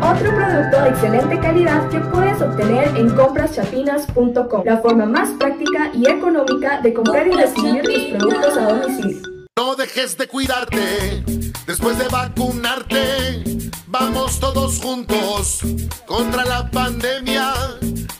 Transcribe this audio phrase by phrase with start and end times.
[0.00, 6.08] Otro producto de excelente calidad que puedes obtener en compraschapinas.com, la forma más práctica y
[6.08, 9.22] económica de comprar y recibir tus productos a domicilio.
[9.56, 11.24] No dejes de cuidarte
[11.66, 13.42] después de vacunarte.
[13.88, 15.62] Vamos todos juntos
[16.06, 17.52] contra la pandemia.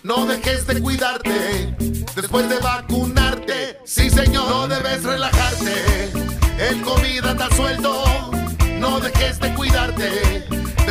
[0.02, 1.76] No dejes de cuidarte
[2.16, 3.78] después de vacunarte.
[3.84, 6.10] Sí, señor, no debes relajarte.
[6.58, 8.02] El COVID anda suelto.
[8.80, 10.58] No dejes de cuidarte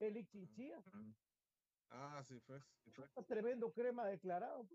[0.00, 0.26] El.
[1.90, 2.62] Ah, sí, pues.
[2.84, 3.08] sí, pues.
[3.26, 4.68] Tremendo crema declarado.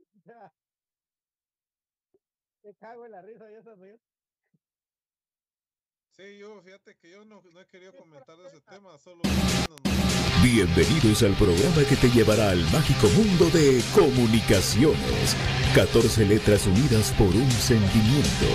[2.61, 4.01] Te cago en la risa, ya sabes.
[6.17, 9.21] Sí, yo, fíjate que yo no, no he querido comentar de ese tema, solo.
[10.43, 15.37] Bienvenidos al programa que te llevará al mágico mundo de comunicaciones.
[15.73, 18.47] 14 letras unidas por un sentimiento.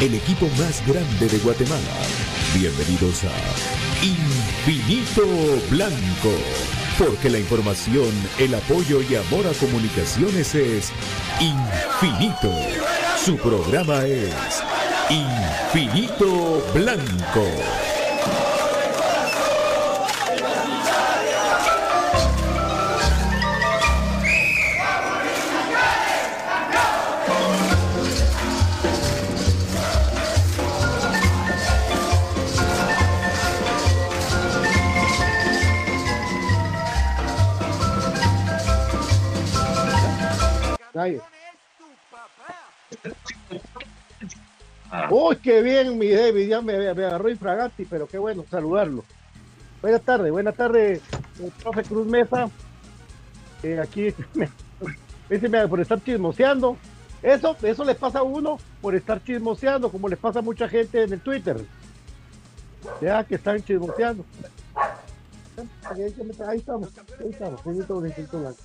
[0.00, 1.96] El equipo más grande de Guatemala.
[2.54, 3.34] Bienvenidos a
[4.04, 5.26] Infinito
[5.68, 6.30] Blanco.
[6.98, 10.92] Porque la información, el apoyo y amor a comunicaciones es
[11.40, 12.50] infinito.
[13.24, 14.34] Su programa es
[15.08, 17.46] Infinito Blanco.
[45.10, 49.04] Uy, qué bien, mi David, ya me, me agarró infragante, pero qué bueno saludarlo.
[49.80, 51.00] Buenas tardes, buenas tardes,
[51.40, 52.50] eh, profe Cruz Mesa.
[53.62, 56.76] Eh, aquí me, por estar chismoseando.
[57.22, 61.02] Eso, eso les pasa a uno por estar chismoseando, como les pasa a mucha gente
[61.02, 61.64] en el Twitter.
[63.00, 64.24] Ya que están chismoseando.
[65.84, 68.00] Ahí estamos, ahí estamos, Benito
[68.40, 68.58] Blanco.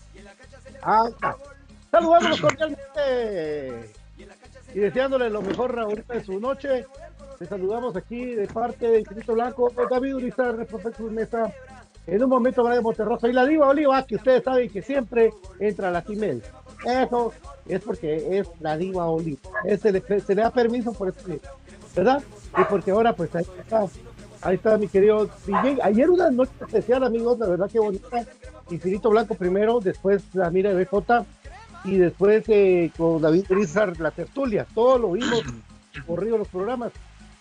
[0.81, 1.35] Ah, está.
[1.91, 3.93] Saludándolos cordialmente
[4.73, 6.85] y deseándole lo mejor ahorita de su noche.
[7.39, 11.53] Le saludamos aquí de parte de Infinito Blanco, David Urizar, profesor Mesa.
[12.07, 15.89] En un momento, Brian Monterrosa y la Diva Oliva, que ustedes saben que siempre entra
[15.89, 16.41] a la Timel.
[16.85, 17.33] Eso
[17.67, 19.41] es porque es la Diva Oliva.
[19.79, 21.19] Se le, se le da permiso por eso,
[21.95, 22.23] ¿verdad?
[22.57, 23.85] Y porque ahora, pues ahí está,
[24.41, 25.79] ahí está mi querido DJ.
[25.83, 28.25] Ayer una noche especial, amigos, la verdad que bonita.
[28.69, 31.25] Infinito Blanco primero, después la mira de BJ
[31.83, 34.65] y después eh, con David Rizar la tertulia.
[34.73, 35.41] Todo lo vimos
[36.07, 36.91] corrido los programas.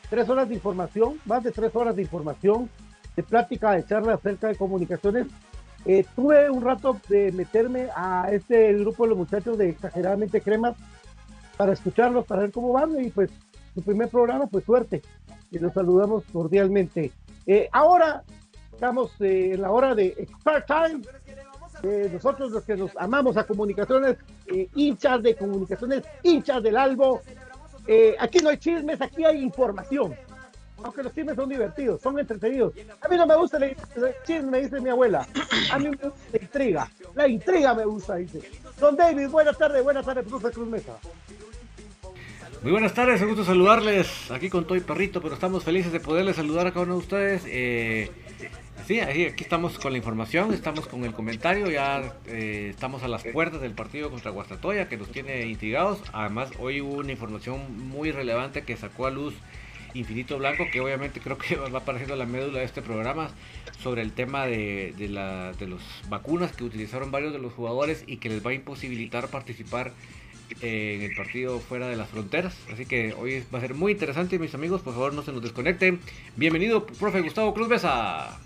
[0.08, 2.70] Tres horas de información, más de tres horas de información,
[3.16, 5.26] de plática, de charla acerca de comunicaciones.
[5.84, 10.76] Eh, tuve un rato de meterme a este grupo de los muchachos de Exageradamente Cremas
[11.56, 13.04] para escucharlos, para ver cómo van.
[13.04, 13.30] Y pues
[13.74, 15.02] su primer programa, pues suerte.
[15.50, 17.12] Y los saludamos cordialmente.
[17.46, 18.22] Eh, ahora
[18.72, 21.02] estamos eh, en la hora de Expert Time.
[21.82, 27.20] Eh, nosotros los que nos amamos a comunicaciones, eh, hinchas de comunicaciones, hinchas del albo.
[27.86, 30.14] Eh, aquí no hay chismes, aquí hay información.
[30.82, 32.74] Aunque los chismes son divertidos, son entretenidos.
[33.00, 33.76] A mí no me gusta el,
[34.24, 35.26] chisme, dice mi abuela.
[35.72, 36.90] A mí me gusta la intriga.
[37.14, 38.40] La intriga me gusta, dice.
[38.78, 40.92] Don David, buenas tardes, buenas tardes, profesor Cruz Mesa.
[42.62, 46.36] Muy buenas tardes, un gusto saludarles aquí con Toy Perrito, pero estamos felices de poderles
[46.36, 47.42] saludar a cada uno de ustedes.
[47.46, 48.10] Eh,
[48.86, 53.24] sí, aquí estamos con la información, estamos con el comentario, ya eh, estamos a las
[53.24, 56.00] puertas del partido contra Guastatoya que nos tiene intrigados.
[56.12, 59.34] Además, hoy hubo una información muy relevante que sacó a luz
[59.94, 63.30] Infinito Blanco, que obviamente creo que va apareciendo la médula de este programa
[63.80, 68.04] sobre el tema de, de, la, de las vacunas que utilizaron varios de los jugadores
[68.06, 69.92] y que les va a imposibilitar participar
[70.60, 72.56] en el partido fuera de las fronteras.
[72.72, 74.80] Así que hoy va a ser muy interesante, mis amigos.
[74.80, 75.98] Por favor, no se nos desconecten.
[76.36, 78.38] Bienvenido, profe Gustavo Cruz Besa.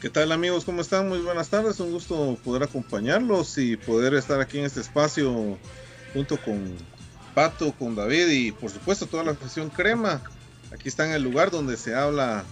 [0.00, 0.66] ¿Qué tal, amigos?
[0.66, 1.08] ¿Cómo están?
[1.08, 1.80] Muy buenas tardes.
[1.80, 5.56] Un gusto poder acompañarlos y poder estar aquí en este espacio
[6.12, 6.76] junto con
[7.34, 10.20] Pato, con David y, por supuesto, toda la afición crema.
[10.70, 12.44] Aquí está en el lugar donde se habla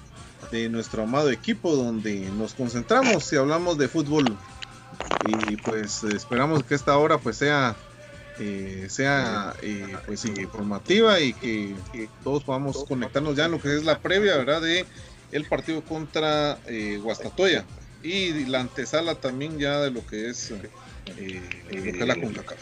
[0.50, 4.25] de nuestro amado equipo, donde nos concentramos y hablamos de fútbol
[5.26, 7.75] y pues esperamos que esta hora pues sea
[8.38, 11.76] eh, sea eh, pues informativa y que,
[12.23, 14.85] todos podamos conectarnos ya en lo que es la previa verdad de
[15.35, 17.65] el partido contra eh, Guastatoya
[18.03, 22.59] y la antesala también ya de lo que es eh, lo que es la CONCACAF.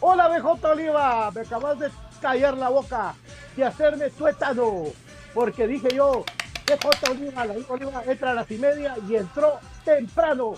[0.00, 1.90] Hola BJ Oliva, me acabas de
[2.20, 3.14] callar la boca
[3.56, 4.86] y hacerme tuétano
[5.32, 6.24] porque dije yo
[6.66, 10.54] BJ Oliva, la Oliva entra a las y media y entró temprano.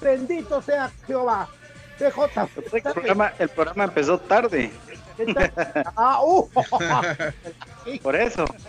[0.00, 1.46] Bendito sea Jehová.
[1.98, 2.48] PJ.
[2.72, 4.72] El programa, el programa empezó tarde.
[5.96, 6.50] Ah, uh.
[8.02, 8.44] Por eso.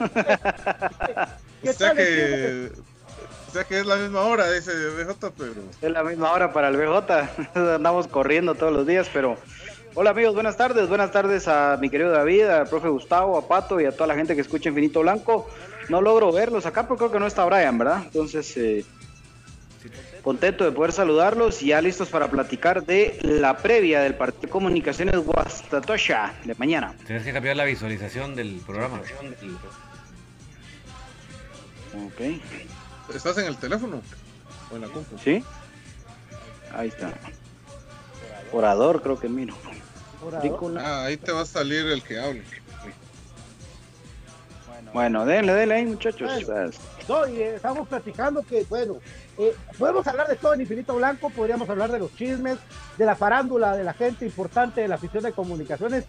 [1.63, 2.71] o sea que,
[3.47, 5.53] o sea que es la misma hora, dice BJ, pero.
[5.81, 7.29] Es la misma hora para el BJ.
[7.75, 9.37] Andamos corriendo todos los días, pero.
[9.97, 10.89] Hola amigos, buenas tardes.
[10.89, 14.15] Buenas tardes a mi querido David, al profe Gustavo, a Pato y a toda la
[14.15, 15.49] gente que escucha Infinito Blanco.
[15.87, 18.01] No logro verlos acá, pero creo que no está Brian, ¿verdad?
[18.03, 18.83] Entonces, eh,
[20.25, 24.49] contento de poder saludarlos y ya listos para platicar de la previa del partido de
[24.49, 26.95] comunicaciones Guastatosha de mañana.
[27.05, 29.01] Tienes que cambiar la visualización del programa.
[32.07, 32.41] Ok.
[33.15, 34.01] ¿Estás en el teléfono?
[34.71, 35.15] ¿O en la compu?
[35.19, 35.43] Sí.
[36.73, 37.13] Ahí está.
[38.51, 39.53] Orador, creo que miro.
[40.79, 42.43] Ah, ahí te va a salir el que hable.
[44.91, 46.31] Bueno, denle, denle ahí, muchachos.
[46.47, 46.71] Bueno,
[47.07, 48.97] no, y estamos platicando que, bueno,
[49.37, 52.57] eh, podemos hablar de todo en Infinito Blanco, podríamos hablar de los chismes,
[52.97, 56.05] de la farándula, de la gente importante de la afición de comunicaciones.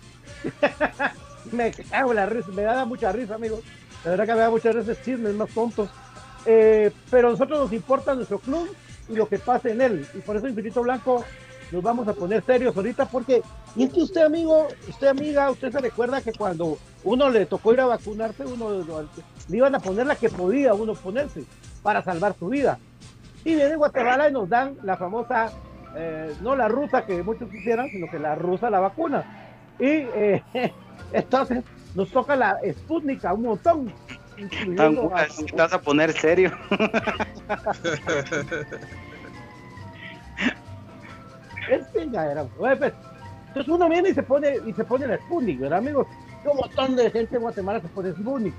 [1.52, 3.60] me cago la risa, me da mucha risa, amigos.
[4.04, 5.90] La verdad que me da muchas veces chismes más tontos.
[6.44, 8.72] Eh, pero a nosotros nos importa nuestro club
[9.08, 10.06] y lo que pasa en él.
[10.14, 11.24] Y por eso Infinito Blanco
[11.72, 13.42] nos vamos a poner serios ahorita porque,
[13.74, 17.72] y es que usted amigo, usted amiga, usted se recuerda que cuando uno le tocó
[17.72, 18.84] ir a vacunarse, uno
[19.48, 21.44] le iban a poner la que podía uno ponerse
[21.82, 22.78] para salvar su vida.
[23.46, 25.52] Y viene Guatemala y nos dan la famosa,
[25.94, 29.24] eh, no la rusa que muchos quisieran, sino que la rusa la vacuna.
[29.78, 30.42] Y eh,
[31.12, 31.62] entonces
[31.94, 33.92] nos toca la Sputnik a un montón.
[34.36, 36.50] Te vas a poner serio.
[41.70, 42.44] Es era.
[42.44, 42.92] Pues,
[43.48, 46.08] entonces uno viene y se pone y se pone la Sputnik, ¿verdad, amigos?
[46.44, 48.54] Un montón de gente en Guatemala se pone Sputnik.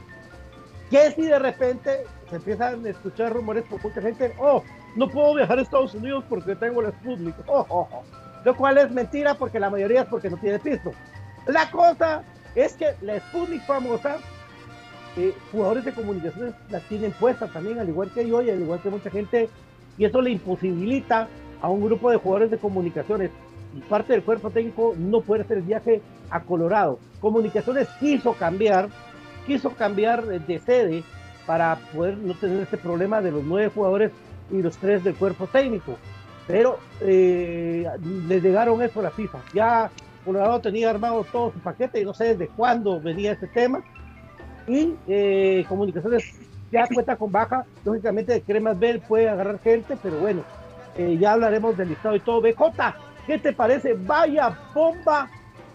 [0.90, 4.34] ¿Qué si de repente se empiezan a escuchar rumores por mucha gente?
[4.40, 4.64] Oh,
[4.96, 7.36] no puedo viajar a Estados Unidos porque tengo la Sputnik.
[7.48, 8.04] Oh, oh, oh.
[8.46, 10.92] Lo cual es mentira porque la mayoría es porque no tiene piso.
[11.46, 12.24] La cosa
[12.56, 14.18] es que la Sputnik famosa,
[15.18, 18.82] eh, jugadores de comunicaciones la tienen puesta también, al igual que yo y al igual
[18.82, 19.50] que mucha gente,
[19.98, 21.28] y eso le imposibilita
[21.62, 23.32] a un grupo de jugadores de comunicaciones
[23.76, 27.00] y parte del cuerpo técnico no puede hacer el viaje a Colorado.
[27.20, 28.90] Comunicaciones quiso cambiar,
[29.48, 31.04] quiso cambiar de sede
[31.48, 34.12] para poder no tener este problema de los nueve jugadores
[34.52, 35.98] y los tres del cuerpo técnico.
[36.46, 37.88] Pero eh,
[38.28, 39.40] le llegaron eso a la FIFA.
[39.54, 39.90] Ya
[40.24, 43.82] Colorado tenía armado todo su paquete y no sé desde cuándo venía ese tema.
[44.68, 46.36] Y eh, Comunicaciones
[46.72, 47.66] ya cuenta con baja.
[47.86, 50.44] Lógicamente, Cremas Bell puede agarrar gente, pero bueno,
[50.98, 52.42] eh, ya hablaremos del listado y todo.
[52.42, 53.94] BJ, ¿qué te parece?
[53.94, 55.30] Vaya bomba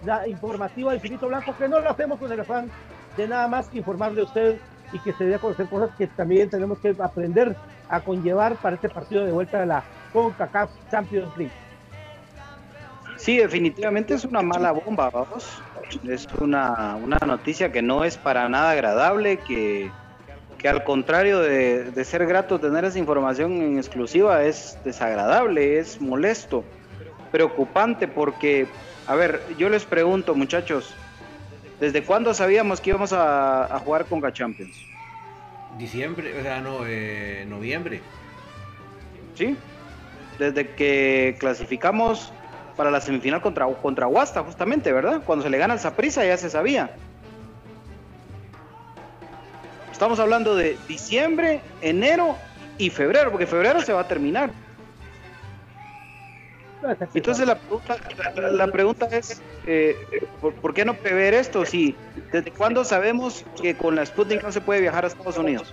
[0.04, 2.70] la informativa de Infinito Blanco, que no lo hacemos con el afán
[3.16, 4.58] de nada más que informarle a usted
[4.92, 7.56] y que se dé a conocer cosas que también tenemos que aprender
[7.88, 11.52] a conllevar para este partido de vuelta de la CONCACAF Champions League.
[13.16, 15.62] Sí, definitivamente es una mala bomba, vamos.
[16.08, 19.90] Es una, una noticia que no es para nada agradable, que,
[20.58, 26.00] que al contrario de, de, ser grato tener esa información en exclusiva, es desagradable, es
[26.00, 26.64] molesto,
[27.30, 28.66] preocupante, porque,
[29.06, 30.94] a ver, yo les pregunto, muchachos,
[31.82, 34.86] ¿desde cuándo sabíamos que íbamos a, a jugar con Champions?
[35.76, 38.00] Diciembre, o sea, no, eh, noviembre.
[39.34, 39.56] Sí,
[40.38, 42.32] desde que clasificamos
[42.76, 45.22] para la semifinal contra, contra Huasta, justamente, ¿verdad?
[45.26, 46.94] Cuando se le gana el Saprisa ya se sabía.
[49.90, 52.36] Estamos hablando de diciembre, enero
[52.78, 54.52] y febrero, porque febrero se va a terminar.
[57.14, 57.96] Entonces la pregunta,
[58.50, 59.96] la, pregunta es, eh,
[60.40, 61.64] ¿por, qué no prever esto?
[61.64, 61.94] Si,
[62.32, 65.72] ¿Desde cuándo sabemos que con la Sputnik no se puede viajar a Estados Unidos?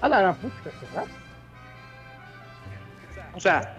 [0.00, 0.36] A la
[3.34, 3.76] O sea,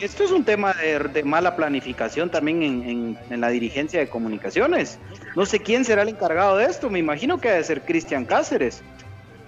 [0.00, 4.98] esto es un tema de, mala planificación también en, la dirigencia de comunicaciones.
[5.36, 8.82] No sé quién será el encargado de esto, me imagino que debe ser Cristian Cáceres.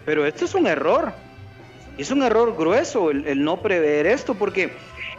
[0.04, 1.12] Pero esto es un error.
[1.98, 4.72] Es un error grueso el, no prever esto, porque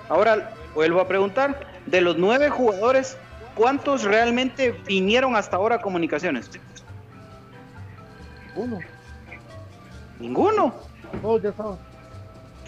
[0.10, 3.18] ahora vuelvo a preguntar, de los nueve jugadores,
[3.56, 6.50] ¿cuántos realmente vinieron hasta ahora a comunicaciones?
[8.56, 8.80] Uno.
[10.20, 10.74] Ninguno.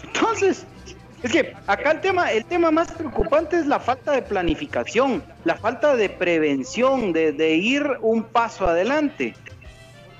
[0.04, 0.66] Entonces,
[1.22, 5.56] es que acá el tema, el tema más preocupante es la falta de planificación, la
[5.56, 9.34] falta de prevención, de, ir un paso adelante.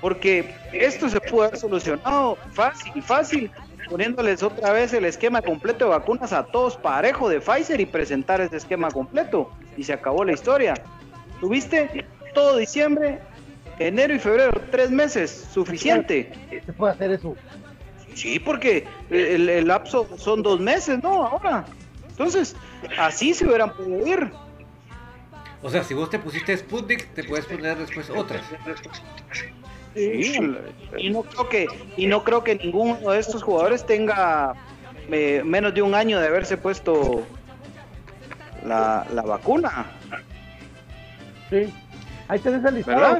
[0.01, 3.51] Porque esto se puede haber solucionado fácil, fácil,
[3.89, 8.39] poniéndoles otra vez el esquema completo de vacunas a todos parejo de Pfizer y presentar
[8.39, 9.51] ese esquema completo.
[9.75, 10.75] Y se acabó la historia.
[11.39, 13.19] Tuviste todo diciembre,
[13.79, 16.31] enero y febrero, tres meses, suficiente.
[16.65, 17.35] Se puede hacer eso.
[18.13, 21.25] Sí, porque el, lapso son dos meses, ¿no?
[21.25, 21.65] Ahora.
[22.09, 22.55] Entonces,
[22.97, 24.31] así se hubieran podido ir.
[25.61, 28.43] O sea, si vos te pusiste Sputnik, te puedes poner después otras.
[29.95, 30.37] Sí,
[30.97, 31.67] y no creo que
[31.97, 34.53] y no creo que ninguno de estos jugadores tenga
[35.11, 37.25] eh, menos de un año de haberse puesto
[38.65, 39.91] la, la vacuna.
[41.49, 41.73] Sí,
[42.27, 43.19] ahí tenés el listado.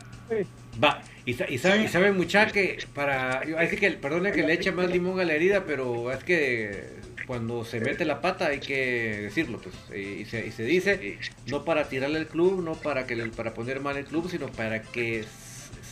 [0.81, 3.41] Va, y, y, sabe, y sabe mucha que para.
[3.57, 7.65] Así que, perdone que le eche más limón a la herida, pero es que cuando
[7.65, 9.75] se mete la pata hay que decirlo, pues.
[9.99, 13.81] Y, se, y se dice, no para tirarle al club, no para, que, para poner
[13.81, 15.25] mal el club, sino para que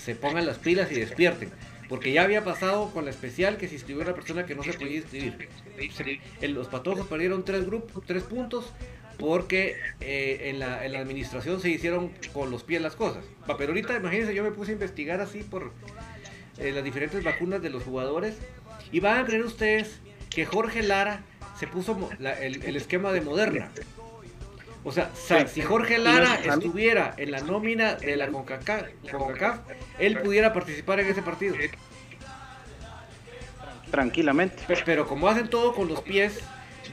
[0.08, 1.50] se pongan las pilas y despierten.
[1.90, 4.72] Porque ya había pasado con la especial que se inscribió una persona que no se
[4.72, 5.50] podía inscribir.
[6.44, 8.72] los patojos perdieron tres grupos, tres puntos
[9.20, 13.26] porque eh, en, la, en, la, administración se hicieron con los pies las cosas.
[13.58, 15.74] Pero ahorita, imagínense, yo me puse a investigar así por
[16.58, 18.38] eh, las diferentes vacunas de los jugadores
[18.94, 20.00] y van a creer ustedes
[20.30, 21.26] que Jorge Lara
[21.60, 22.10] se puso
[22.40, 23.72] el, esquema de Moderna.
[24.88, 25.12] O sea,
[25.50, 29.60] si Jorge Lara estuviera en la nómina de la CONCACAF,
[30.00, 31.58] él pudiera participar en ese partido.
[33.91, 34.63] Tranquilamente.
[34.86, 36.39] Pero como hacen todo con los pies,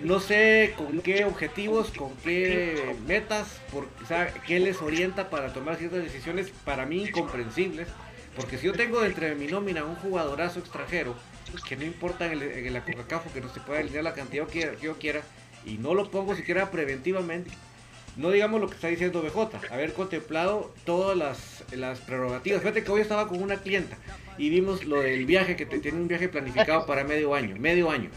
[0.03, 3.87] no sé con qué objetivos, con qué metas, por,
[4.45, 7.87] qué les orienta para tomar ciertas decisiones para mí incomprensibles.
[8.35, 11.15] Porque si yo tengo entre mi nómina un jugadorazo extranjero,
[11.69, 14.99] que no importa en, la coca que no se pueda alinear la cantidad que, yo
[14.99, 15.23] quiera,
[15.65, 17.53] y no lo pongo siquiera preventivamente,
[18.17, 22.61] no digamos lo que está diciendo BJ, haber contemplado todas las, las prerrogativas.
[22.61, 23.97] Fíjate que hoy estaba con una clienta
[24.39, 28.11] y vimos lo del viaje, que tiene un viaje planificado para medio año, medio año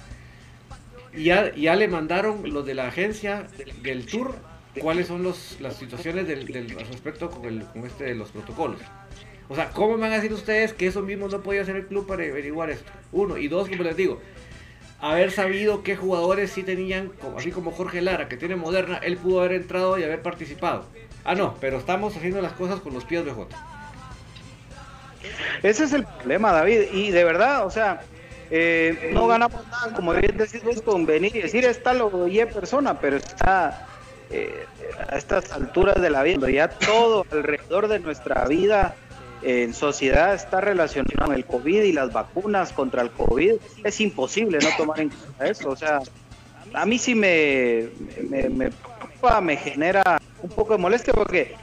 [1.13, 3.47] Y ya, ya le mandaron los de la agencia
[3.81, 4.35] del tour
[4.79, 6.47] cuáles son los, las situaciones del,
[6.91, 8.79] respecto con, el, con este de los protocolos.
[9.49, 11.87] O sea, ¿cómo me van a decir ustedes que eso mismo no podía hacer el
[11.87, 12.91] club para averiguar esto?
[13.11, 13.37] Uno.
[13.37, 14.21] Y dos, como les digo,
[14.99, 19.39] haber sabido qué jugadores sí tenían, así como Jorge Lara, que tiene Moderna, él pudo
[19.39, 20.85] haber entrado y haber participado.
[21.23, 23.55] Ah, no, pero estamos haciendo las cosas con los pies de J.
[25.61, 26.83] Ese es el problema, David.
[26.93, 28.01] Y de verdad, o sea,
[28.49, 32.43] eh, no ganamos nada, como bien decís vos, con venir y decir está lo y
[32.45, 33.87] persona, pero está
[34.29, 34.65] eh,
[35.09, 38.95] a estas alturas de la vida, ya todo alrededor de nuestra vida
[39.41, 43.53] en sociedad está relacionado con el COVID y las vacunas contra el COVID,
[43.83, 45.69] es imposible no tomar en cuenta eso.
[45.69, 45.99] O sea,
[46.73, 47.89] a mí sí me,
[48.29, 51.55] me, me preocupa, me genera un poco de molestia porque,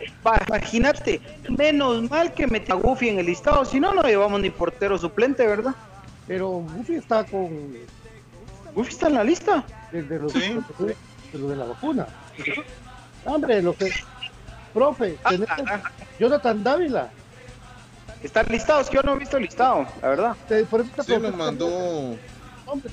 [0.48, 4.50] imagínate, menos mal que mete a Goofy en el listado, si no, no llevamos ni
[4.50, 5.74] portero suplente, ¿verdad?
[6.26, 7.74] Pero Goofy está con.
[8.74, 9.64] Goofy está en la lista.
[9.92, 10.96] De, los, de,
[11.32, 12.06] de la vacuna.
[13.24, 13.90] Hombre, lo que.
[14.72, 15.90] Profe, ah, ah, ah.
[16.18, 17.08] Jonathan Dávila.
[18.24, 20.36] Están listados, que yo no he visto el listado, la verdad.
[20.70, 22.16] Por eso sí, lo mandó.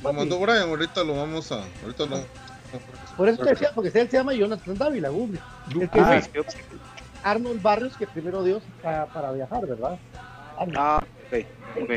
[0.03, 1.63] lo mandó Brian, ahorita lo vamos a.
[1.83, 2.19] Ahorita lo.
[3.15, 5.39] Por eso te decía, porque él se llama Jonathan Dávila, Google.
[5.93, 6.21] Ah,
[7.23, 9.97] Arnold Barrios, que primero Dios para, para viajar, ¿verdad?
[10.75, 11.45] Ah, ok,
[11.81, 11.91] ok.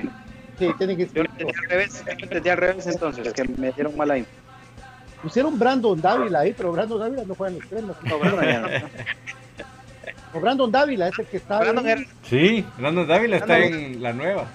[0.56, 3.96] Sí, tiene que Yo entendí al revés, yo entendí al revés entonces, que me dieron
[3.96, 4.24] mal ahí.
[5.20, 7.96] Pusieron Brandon Dávila ahí, pero Brandon Dávila no juega en los trenes.
[8.04, 8.90] No, Brandon
[10.34, 11.60] O Brandon Dávila, ese que está.
[11.60, 12.02] Brandon era...
[12.28, 14.46] Sí, Brandon Dávila está en la nueva.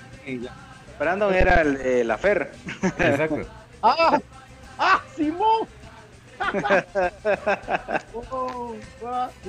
[1.00, 2.52] Brandon era el de la Fer.
[2.82, 3.40] Exacto.
[3.82, 4.20] ¡Ah!
[4.78, 5.68] ¡Ah, Simón!
[8.32, 8.76] oh,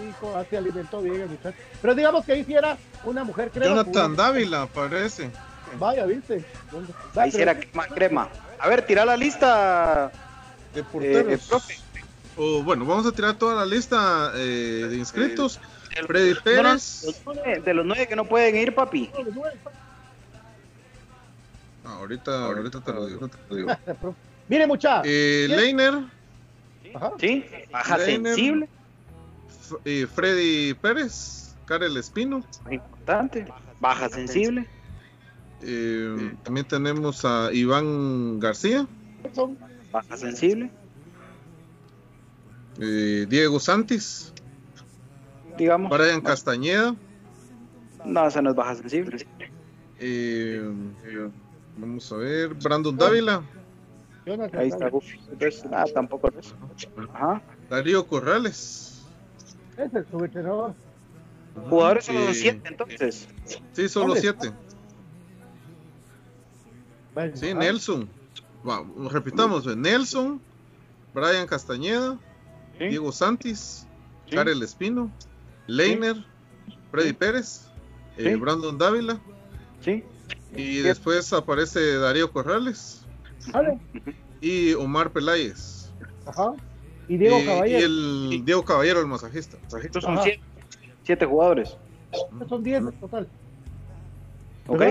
[0.09, 1.57] hijo, así alimentó bien el muchacho.
[1.81, 3.67] Pero digamos que ahí sí era una mujer crema.
[3.67, 5.31] Jonathan Dávila, parece.
[5.79, 6.45] Vaya, viste.
[7.17, 8.29] Ahí sí era crema, crema.
[8.59, 10.11] A ver, tira la lista.
[10.75, 11.33] De porteros.
[11.33, 11.77] Eh, profe.
[12.37, 15.61] Oh, bueno, vamos a tirar toda la lista eh, de inscritos.
[16.07, 17.07] Freddy Pérez.
[17.65, 19.11] de los nueve que no pueden ir, papi.
[21.85, 23.29] Ah, ahorita, ahorita te lo digo.
[23.29, 23.77] Te lo digo.
[24.49, 25.03] Mire, mucha.
[25.05, 25.95] Eh, Leiner.
[27.19, 28.69] Sí, baja sensible.
[29.85, 31.55] Eh, Freddy Pérez.
[31.67, 32.45] Karel Espino.
[32.69, 33.47] Importante.
[33.79, 34.67] Baja sensible.
[35.63, 38.89] Eh, también tenemos a Iván García.
[39.93, 40.71] Baja sensible.
[42.81, 44.33] Eh, Diego Santis
[45.57, 45.91] digamos.
[45.91, 46.95] Brian Castañeda.
[48.05, 49.27] No, esa no es baja sensible.
[49.99, 50.63] Eh,
[51.77, 53.43] vamos a ver, Brandon Dávila.
[54.53, 55.19] Ahí está Goofy.
[55.73, 56.55] ah, tampoco es.
[57.13, 57.43] Ajá.
[57.69, 59.03] Darío Corrales.
[59.77, 60.75] Es el subentrenador.
[61.69, 63.29] Jugadores son los siete entonces.
[63.73, 64.53] Sí, solo siete.
[67.35, 68.09] Sí, Nelson.
[69.11, 70.41] repitamos, Nelson,
[71.13, 72.19] Brian Castañeda,
[72.79, 73.87] Diego Santis,
[74.31, 75.11] Karel Espino,
[75.71, 76.17] Leiner,
[76.91, 77.69] Freddy Pérez,
[78.17, 79.21] eh, Brandon Dávila.
[79.81, 80.03] Sí.
[80.57, 83.07] Y después aparece Darío Corrales.
[84.41, 85.93] Y Omar Peláez.
[86.27, 86.55] Ajá.
[87.09, 87.79] Y Diego Caballero.
[87.79, 89.59] Y el Diego Caballero, el masajista.
[89.83, 90.19] Estos son
[91.05, 91.77] siete, jugadores.
[92.49, 93.29] son diez en total.
[94.67, 94.83] Ok.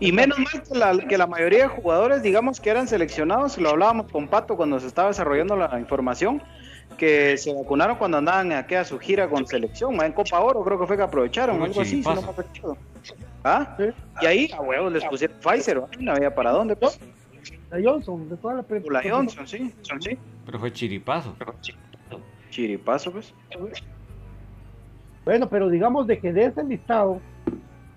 [0.00, 3.70] Y menos mal que la, que la, mayoría de jugadores, digamos que eran seleccionados, lo
[3.70, 6.42] hablábamos con Pato cuando se estaba desarrollando la información,
[6.94, 10.78] que se vacunaron cuando andaban aquí a su gira con selección, en Copa Oro creo
[10.78, 12.76] que fue que aprovecharon, algo así, si no me
[13.44, 13.76] ¿Ah?
[14.22, 16.98] Y ahí a huevos les pusieron Pfizer, no había para dónde, pues.
[17.70, 20.18] La Johnson, de toda la La Johnson, sí, sí.
[20.46, 21.36] Pero fue chiripazo.
[22.50, 23.34] Chiripazo, pues.
[25.24, 27.20] Bueno, pero digamos de que de ese listado,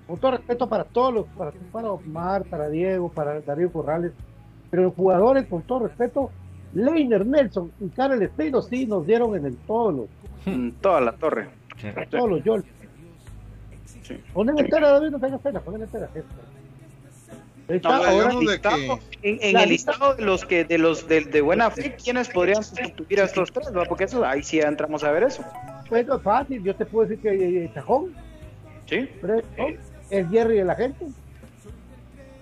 [0.07, 4.13] con todo respeto para todos los, para, para Omar, para Diego, para Darío Corrales,
[4.69, 6.31] pero los jugadores, con todo respeto,
[6.77, 10.07] Leiner Nelson y Karel Espino sí nos dieron en el todo
[10.45, 11.49] En toda la torre.
[12.11, 12.63] Todos los Yol.
[14.03, 14.21] Sí.
[14.31, 16.07] Ponen entera, David, no tengas pena, ponen entera.
[17.83, 18.31] ahora
[19.23, 22.63] en, en el listado de los que de los de, de buena fe, ¿quiénes podrían
[22.63, 23.69] sustituir a estos tres?
[23.89, 25.43] Porque eso ahí sí entramos a ver eso.
[25.89, 28.13] Pues es fácil, yo te puedo decir que eh, eh, Chajón,
[28.85, 29.09] sí,
[30.11, 31.07] es Jerry de la gente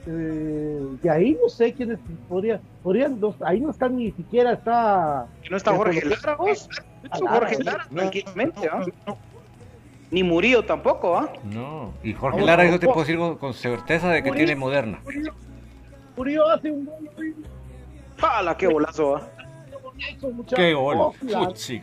[0.08, 5.26] eh, de ahí no sé quiénes podrían, podrían ahí no está ni siquiera está.
[5.50, 6.70] No está Jorge Lara, vos.
[7.12, 8.86] Jorge Lara, tranquilamente, ¿ah?
[10.12, 11.34] Ni Murillo tampoco, ¿ah?
[11.44, 15.00] No, y Jorge Lara, yo te puedo decir con, certeza de que tiene moderna.
[16.16, 17.36] Murillo, hace un gol.
[18.22, 19.28] ¡Hala, qué golazo, ¿ah?
[20.56, 21.14] Qué gol.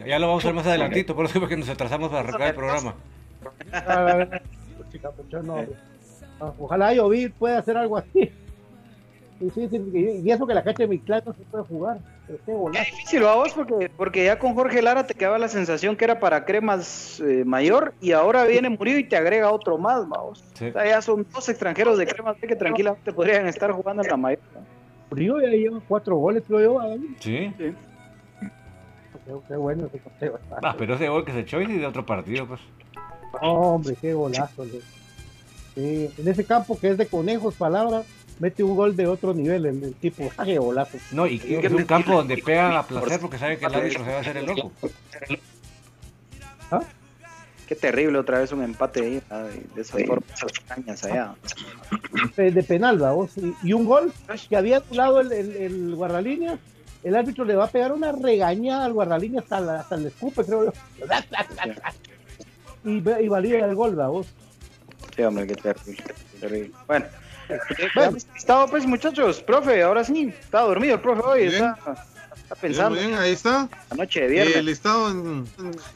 [0.07, 2.55] ya lo vamos a ver más adelantito, por eso porque nos atrasamos para arrancar el
[2.55, 2.95] programa.
[6.59, 8.31] Ojalá Llovir pueda hacer algo así.
[9.41, 11.99] Y, sí, sí, eso que la cancha de mi no se puede jugar.
[12.29, 13.53] Es difícil, ¿va vos?
[13.53, 17.45] Porque, porque ya con Jorge Lara te quedaba la sensación que era para cremas eh,
[17.45, 20.45] mayor y ahora viene Murillo y te agrega otro más, vamos.
[20.55, 20.67] Sí.
[20.69, 24.17] O sea, ya son dos extranjeros de cremas que tranquilamente podrían estar jugando en la
[24.17, 24.41] mayor.
[25.11, 26.79] Murillo ya lleva cuatro goles, creo yo.
[26.79, 26.97] ¿verdad?
[27.19, 27.53] Sí.
[27.59, 27.75] Qué,
[29.49, 30.39] qué bueno ese conteo.
[30.63, 32.61] Ah, pero ese gol que se echó y de otro partido, pues.
[33.41, 34.65] Hombre, qué golazo.
[34.65, 35.02] le-
[35.75, 38.05] Sí, en ese campo que es de conejos, palabras,
[38.39, 40.31] mete un gol de otro nivel el, el tipo.
[40.37, 40.99] ¡Ah, qué golazo!
[41.13, 44.05] No, y y es un campo donde pegan a placer porque saben que el árbitro
[44.05, 44.73] se va a hacer el loco.
[47.67, 49.49] Qué terrible otra vez un empate ahí, ¿verdad?
[49.75, 51.35] de esas formas extrañas allá.
[52.37, 53.31] de, penal, vamos.
[53.39, 54.13] Y, y un gol
[54.49, 56.59] que había anulado el, el, el guardalínea.
[57.03, 60.45] El árbitro le va a pegar una regañada al guardalínea hasta, la- hasta el escupe,
[60.45, 60.73] creo yo.
[62.85, 64.27] Y, y valida el gol, vamos.
[65.15, 66.05] Sí, hombre, qué terrible.
[66.05, 66.71] qué terrible.
[66.87, 67.07] Bueno,
[67.95, 71.55] bueno, estado pues muchachos, profe, ahora sí, está dormido el profe hoy, Bien.
[71.55, 73.69] está, está pensando Bien, bien, ahí está.
[73.91, 74.57] la noche de viernes.
[74.57, 75.47] El listado en...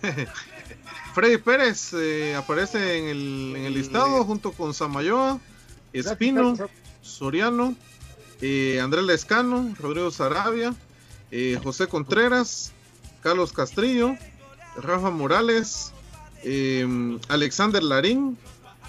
[1.14, 5.40] Freddy Pérez eh, aparece en el, en el listado junto con Samayoa,
[5.94, 6.54] Espino,
[7.00, 7.74] Soriano,
[8.42, 10.74] eh, Andrés Lescano, Rodrigo Sarabia,
[11.30, 12.72] eh, José Contreras,
[13.22, 14.14] Carlos Castrillo,
[14.76, 15.92] Rafa Morales,
[16.42, 16.86] eh,
[17.28, 18.36] Alexander Larín,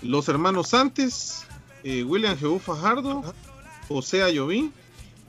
[0.01, 1.45] los hermanos Santis,
[1.83, 3.23] eh, William Jehu Fajardo,
[3.87, 4.71] José Ayoví,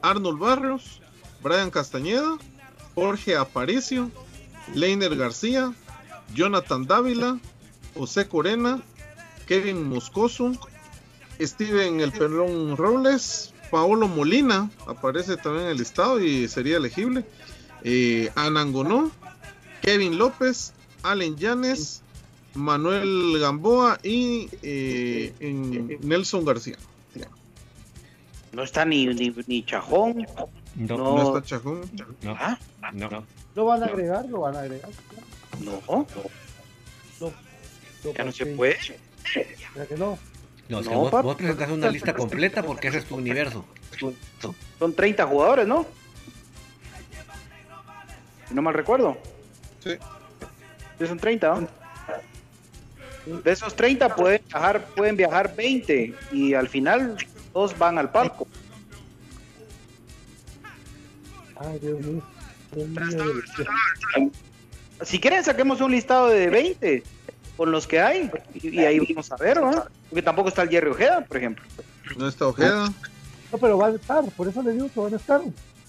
[0.02, 1.00] Arnold Barrios,
[1.42, 2.38] Brian Castañeda,
[2.94, 4.10] Jorge Aparicio,
[4.74, 5.72] Leiner García,
[6.34, 7.38] Jonathan Dávila,
[7.94, 8.82] José Corena,
[9.46, 10.52] Kevin Moscoso,
[11.40, 17.24] Steven El Pelón Robles, Paolo Molina, aparece también en el listado y sería elegible,
[17.84, 19.10] eh, Anangonó,
[19.82, 22.02] Kevin López, Allen Llanes,
[22.58, 26.76] Manuel Gamboa y eh, en Nelson García.
[28.52, 30.26] No está ni, ni, ni Chajón.
[30.76, 31.16] No, No.
[31.16, 31.82] No está Chajón.
[32.22, 32.58] no, ¿Ah?
[32.92, 33.24] no, no.
[33.54, 34.90] Lo van a agregar, lo van a agregar.
[35.60, 35.80] No,
[37.20, 37.32] No,
[38.16, 38.78] ya no se puede.
[39.74, 40.18] ¿verdad que no?
[40.68, 43.64] No, es que No, vos, vos presentas una lista completa porque ese es tu universo.
[44.78, 45.86] Son 30 jugadores, ¿no?
[48.48, 49.18] Si no mal recuerdo.
[49.82, 49.90] Sí.
[50.98, 51.68] Sí, son 30, ¿no?
[53.28, 57.16] De esos 30 pueden viajar, pueden viajar 20 y al final
[57.52, 58.46] todos van al palco.
[61.56, 62.22] Ay, Dios mío.
[62.72, 64.34] Dios.
[65.02, 67.02] Si quieren saquemos un listado de 20
[67.56, 69.84] con los que hay y, y ahí vamos a ver, ¿no?
[70.08, 71.64] Porque tampoco está el Jerry Ojeda, por ejemplo.
[72.16, 72.92] No está Ojeda.
[73.52, 75.40] No, pero van a estar, por eso les digo que van a estar.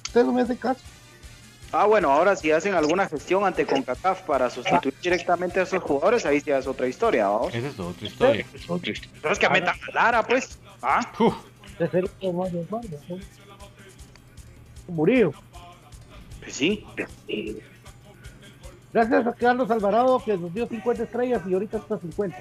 [0.05, 0.81] Ustedes no me hacen caso.
[1.71, 6.25] Ah, bueno, ahora si hacen alguna gestión ante CONCACAF para sustituir directamente a esos jugadores,
[6.25, 7.53] ahí ya es otra historia, vamos.
[7.53, 8.45] Esa es otra historia.
[9.21, 10.57] Pero es que metan a Lara, pues.
[10.81, 11.35] Ah, Uf.
[14.87, 15.31] Murillo.
[16.39, 16.83] pues sí.
[18.91, 22.37] Gracias a Carlos Alvarado que nos dio 50 estrellas y ahorita está 50.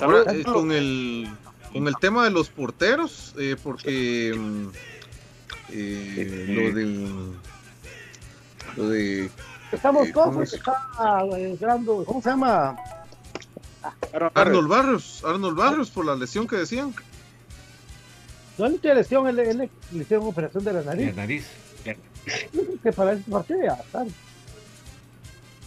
[0.00, 1.28] Ahora, eh, con el
[1.72, 4.68] con el tema de los porteros, eh, porque mm,
[5.72, 7.34] eh, lo del
[8.76, 9.30] lo de
[9.72, 10.54] Estamos Eh, todos ¿cómo porque es?
[10.54, 10.72] está
[11.36, 12.76] eh, grande, ¿cómo se llama?
[14.34, 16.94] Arnold Barrios, Arnold Barrios por la lesión que decían.
[18.58, 21.16] No le tiene lesión, él, él le le hicieron operación de la la nariz.
[21.16, 21.46] nariz.
[22.82, 24.04] Que para ese partido ya está.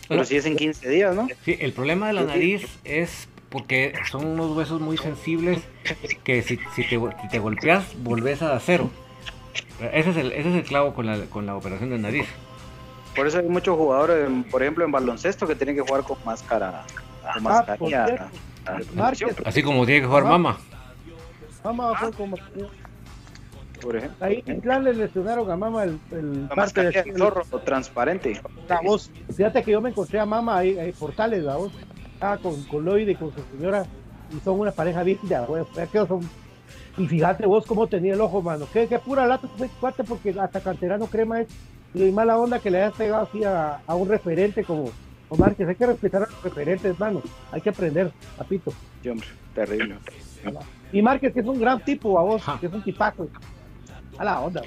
[0.08, 1.28] Pero si es en 15 días, ¿no?
[1.44, 5.60] Sí, el problema de la nariz es porque son unos huesos muy sensibles
[6.24, 8.92] que si, si, te, si te golpeas, volvés a cero.
[9.80, 12.26] Ese es el, ese es el clavo con la, con la operación de nariz.
[13.16, 16.18] Por eso hay muchos jugadores, en- por ejemplo, en baloncesto que tienen que jugar con
[16.26, 16.84] máscara.
[17.22, 18.30] Con Ah, mascarilla.
[18.66, 19.12] Ah,
[19.46, 20.58] Así como tiene que jugar mama.
[21.64, 22.36] Mama fue como.
[23.82, 24.26] Por ejemplo.
[24.26, 27.44] Ahí en plan le lesionaron a Mama el, el La parte mascarilla de de zorro
[27.66, 28.42] transparente.
[28.70, 29.12] La voz.
[29.36, 31.72] Fíjate que yo me encontré a Mama ahí, ahí Portales, la voz.
[32.14, 33.86] Estaba con, con Lloyd y con su señora.
[34.36, 35.16] Y son una pareja de
[35.48, 35.66] güey.
[36.08, 36.30] Son-
[36.98, 38.66] Y fíjate vos cómo tenía el ojo, mano.
[38.72, 41.48] Qué, qué pura lata ese cuate porque hasta canterano crema es.
[41.94, 44.92] Y mala onda que le hayas pegado así a, a un referente como,
[45.30, 45.68] como Márquez.
[45.68, 47.22] Hay que respetar a los referentes, mano.
[47.52, 48.74] Hay que aprender, papito.
[49.02, 49.96] Sí, hombre, terrible.
[50.92, 53.30] Y Márquez, que es un gran tipo, a vos, que es un tipazo.
[54.18, 54.62] A la onda.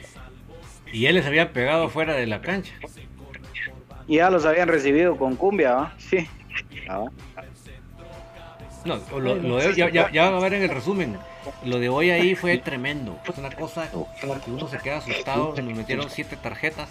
[0.93, 2.75] Y él les había pegado fuera de la cancha.
[4.09, 5.95] Y ya los habían recibido con cumbia, ¿va?
[5.99, 6.29] Sí.
[6.89, 7.05] Ah.
[8.85, 11.19] No, lo, lo ya, ya, ya van a ver en el resumen.
[11.65, 13.19] Lo de hoy ahí fue tremendo.
[13.29, 15.55] Es una cosa que uno se queda asustado.
[15.57, 16.89] Nos metieron siete tarjetas.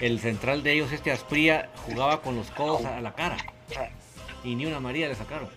[0.00, 3.36] El central de ellos, este Aspría, jugaba con los codos a la cara.
[4.42, 5.48] Y ni una María le sacaron.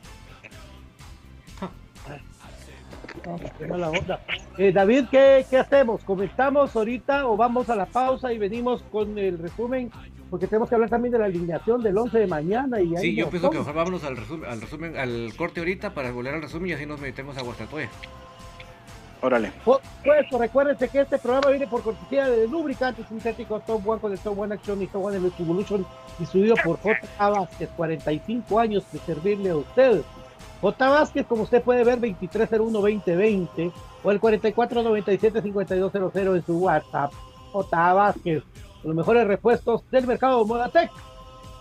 [4.58, 6.04] Eh, David, ¿qué, ¿qué hacemos?
[6.04, 9.91] ¿Comentamos ahorita o vamos a la pausa y venimos con el resumen?
[10.30, 12.82] Porque tenemos que hablar también de la alineación del 11 de mañana.
[12.82, 16.12] Y sí, yo pienso que mejor vámonos al resumen, al resumen, al corte ahorita para
[16.12, 17.90] volver al resumen y así nos metemos a Guastatoya.
[19.22, 19.54] Órale.
[19.66, 19.80] Pues,
[20.38, 24.38] recuérdense que este programa viene por cortesía de lubricantes sintéticos Top One con el Top
[24.38, 25.88] One Action y Top One Evolution,
[26.20, 27.00] distribuido por J.
[27.18, 30.04] Vázquez, 45 años de servirle a usted.
[30.62, 30.90] J.
[30.90, 33.72] Vázquez, como usted puede ver, 2301-2020
[34.04, 37.12] o el 4497-5200 en su WhatsApp.
[37.52, 37.94] J.
[37.94, 38.44] Vázquez,
[38.88, 40.89] los mejores repuestos del mercado Modatec.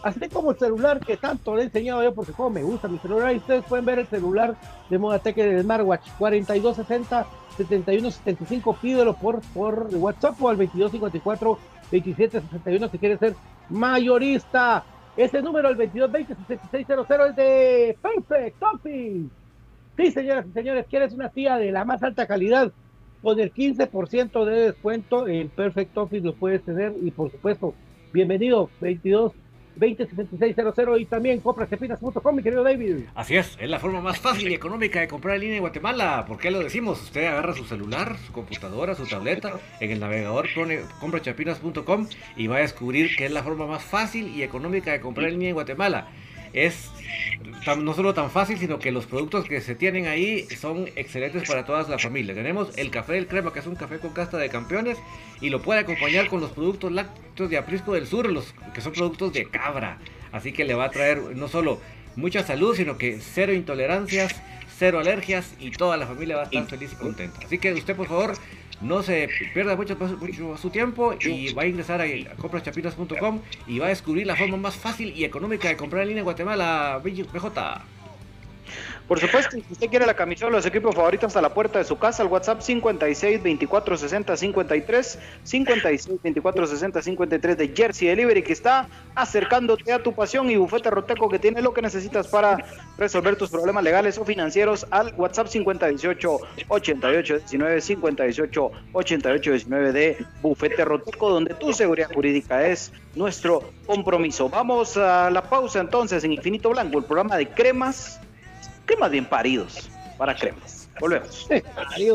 [0.02, 2.98] Así como el celular que tanto le he enseñado yo, porque como me gusta mi
[2.98, 4.54] celular, y ustedes pueden ver el celular
[4.88, 11.58] de Modatec el Smartwatch 4260 7175, pídelo por, por WhatsApp o al 2254
[11.90, 13.34] 2761 si quiere ser
[13.70, 14.84] mayorista.
[15.16, 19.30] Ese número, el 2220-6600, es de Perfect Office.
[19.96, 22.70] Sí, señoras y señores, ¿quieres una tía de la más alta calidad?
[23.22, 27.74] Con el 15% de descuento en Perfect Office lo puedes tener y por supuesto,
[28.12, 29.32] bienvenido 22
[29.76, 33.04] 207600 y también comprasepinas.com, mi querido David.
[33.14, 36.24] Así es, es la forma más fácil y económica de comprar en línea en Guatemala.
[36.26, 37.02] ¿Por qué lo decimos?
[37.02, 40.46] Usted agarra su celular, su computadora, su tableta, en el navegador
[41.00, 45.28] comprachapinas.com y va a descubrir que es la forma más fácil y económica de comprar
[45.28, 46.08] en línea en Guatemala
[46.52, 46.90] es
[47.78, 51.64] no solo tan fácil, sino que los productos que se tienen ahí son excelentes para
[51.64, 52.36] todas las familias.
[52.36, 54.98] Tenemos el café del crema, que es un café con casta de campeones,
[55.40, 58.92] y lo puede acompañar con los productos lácteos de Aprisco del Sur, los que son
[58.92, 59.98] productos de cabra.
[60.32, 61.80] Así que le va a traer no solo
[62.14, 64.34] mucha salud, sino que cero intolerancias,
[64.78, 67.40] cero alergias, y toda la familia va a estar feliz y contenta.
[67.44, 68.34] Así que usted, por favor,
[68.80, 69.96] no se pierda mucho,
[70.56, 74.76] su tiempo y va a ingresar a compraschapinas.com y va a descubrir la forma más
[74.76, 77.95] fácil y económica de comprar en línea en Guatemala, BJ.
[79.08, 81.84] Por supuesto, si usted quiere la camisola de los equipos favoritos hasta la puerta de
[81.84, 88.42] su casa, el WhatsApp 56 24 60 53, 56 24 60 53 de Jersey Delivery
[88.42, 92.64] que está acercándote a tu pasión y bufete roteco que tiene lo que necesitas para
[92.98, 100.26] resolver tus problemas legales o financieros al WhatsApp 5018 88 19 58 88 19 de
[100.42, 104.48] bufete roteco donde tu seguridad jurídica es nuestro compromiso.
[104.48, 108.20] Vamos a la pausa entonces en Infinito Blanco, el programa de cremas
[108.86, 110.88] cremas bien paridos para cremas.
[110.98, 111.46] Volvemos.
[111.94, 112.10] Hay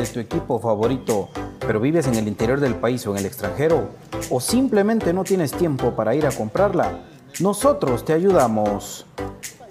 [0.03, 1.29] de tu equipo favorito,
[1.61, 3.89] pero vives en el interior del país o en el extranjero,
[4.31, 7.01] o simplemente no tienes tiempo para ir a comprarla,
[7.41, 9.07] nosotros te ayudamos.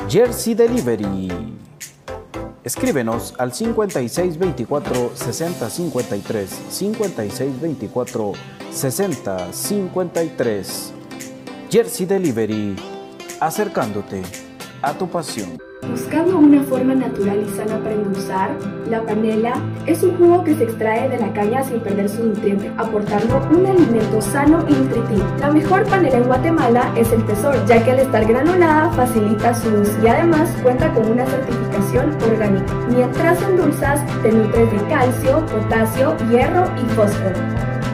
[0.10, 1.30] Jersey Delivery.
[2.64, 8.34] Escríbenos al 5624 6053 5624
[8.72, 10.94] 6053.
[11.70, 12.76] Jersey Delivery,
[13.40, 14.22] acercándote
[14.82, 15.58] a tu pasión.
[15.90, 18.52] Buscando una forma natural y sana para endulzar,
[18.88, 22.72] la panela es un jugo que se extrae de la caña sin perder su nutriente,
[22.78, 25.26] aportando un alimento sano y nutritivo.
[25.40, 29.70] La mejor panela en Guatemala es el Tesoro, ya que al estar granulada facilita su
[29.70, 32.74] uso y además cuenta con una certificación orgánica.
[32.90, 37.36] Mientras endulzas, te nutres de calcio, potasio, hierro y fósforo.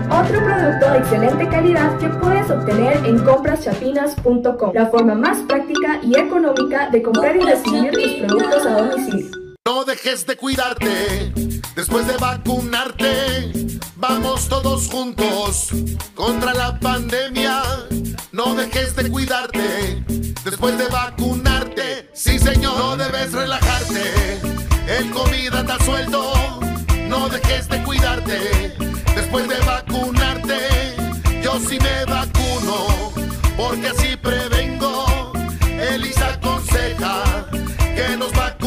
[0.10, 6.17] Otro producto de excelente calidad que puedes obtener en compraschapinas.com, la forma más práctica y
[6.17, 9.32] económica de comprar y recibir tus productos a domicilio.
[9.65, 11.34] No dejes de cuidarte
[11.77, 13.51] después de vacunarte.
[13.95, 15.69] Vamos todos juntos
[16.15, 17.61] contra la pandemia.
[18.31, 20.03] No dejes de cuidarte
[20.43, 22.09] después de vacunarte.
[22.13, 24.39] Sí, señor, no debes relajarte.
[24.87, 26.33] El sobra sueldo.
[27.07, 28.75] No dejes de cuidarte
[29.15, 30.59] después de vacunarte.
[31.43, 33.13] Yo sí me vacuno
[33.55, 35.31] porque así prevengo.
[35.91, 37.45] Elisa aconseja
[37.95, 38.66] que nos vacunemos.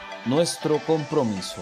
[0.25, 1.61] nuestro compromiso.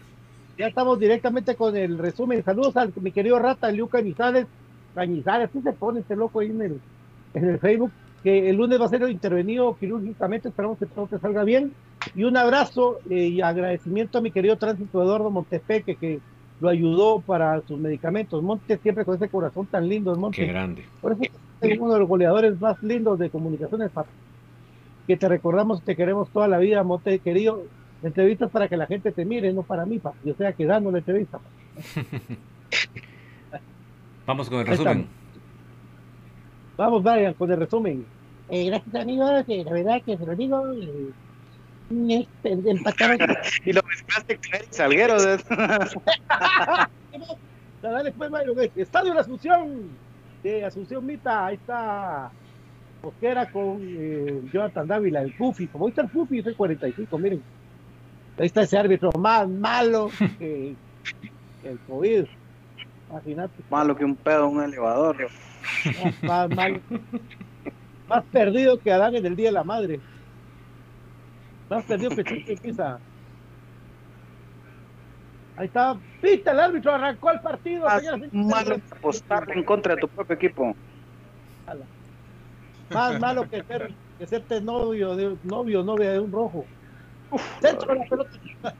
[0.61, 2.43] Ya estamos directamente con el resumen.
[2.43, 4.45] Saludos al mi querido Rata, Liu Cañizares.
[4.93, 6.81] Cañizares, ¿qué se pone este loco ahí en el,
[7.33, 7.91] en el Facebook?
[8.23, 10.49] Que el lunes va a ser intervenido quirúrgicamente.
[10.49, 11.73] Esperamos que todo te salga bien.
[12.13, 16.19] Y un abrazo eh, y agradecimiento a mi querido tránsito Eduardo Montepeque, que
[16.59, 18.43] lo ayudó para sus medicamentos.
[18.43, 20.45] Monte siempre con ese corazón tan lindo, Monte.
[20.45, 20.85] Qué grande.
[21.01, 21.23] Por eso
[21.61, 23.89] es uno de los goleadores más lindos de comunicaciones.
[25.07, 27.63] Que te recordamos y te queremos toda la vida, Monte querido.
[28.03, 30.17] Entrevistas para que la gente te mire, no para mí, papi.
[30.25, 31.39] Yo sea que dando la entrevista.
[34.25, 35.07] Vamos con el resumen.
[36.77, 38.05] Vamos, vayan con el resumen.
[38.49, 39.43] Eh, gracias, amigos.
[39.47, 40.73] eh, la verdad que se lo digo.
[40.73, 41.11] eh,
[42.09, 43.17] este, empataron.
[43.65, 45.15] Y lo mezclaste con Eric Salguero.
[47.81, 48.55] Dale, pues, Mario.
[48.75, 49.89] Estadio de la Asunción.
[50.43, 51.47] De Asunción Mita.
[51.47, 52.31] Ahí está.
[53.03, 55.67] Mosquera con eh, Jonathan Dávila, el Pufi.
[55.67, 57.41] Como ahí está el Pufi, es el 45, miren.
[58.41, 60.75] Ahí está ese árbitro más malo que,
[61.61, 62.25] que el COVID.
[63.11, 63.53] Imagínate.
[63.69, 65.15] Malo que un pedo en un elevador.
[65.85, 66.79] Más, más malo.
[68.09, 69.99] Más perdido que Adán en el Día de la Madre.
[71.69, 72.97] Más perdido que Chico Pisa.
[75.55, 75.95] Ahí está.
[76.19, 77.85] Pita el árbitro, arrancó el partido.
[77.85, 80.75] Más malo que apostar en contra de tu propio equipo.
[82.91, 86.65] Más malo que ser, que serte novio de novio, novia de un rojo.
[87.61, 88.31] De la pelota.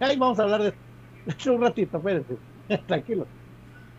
[0.00, 0.74] Ahí vamos a hablar de
[1.26, 2.36] eso un ratito, espérense.
[2.86, 3.26] Tranquilo.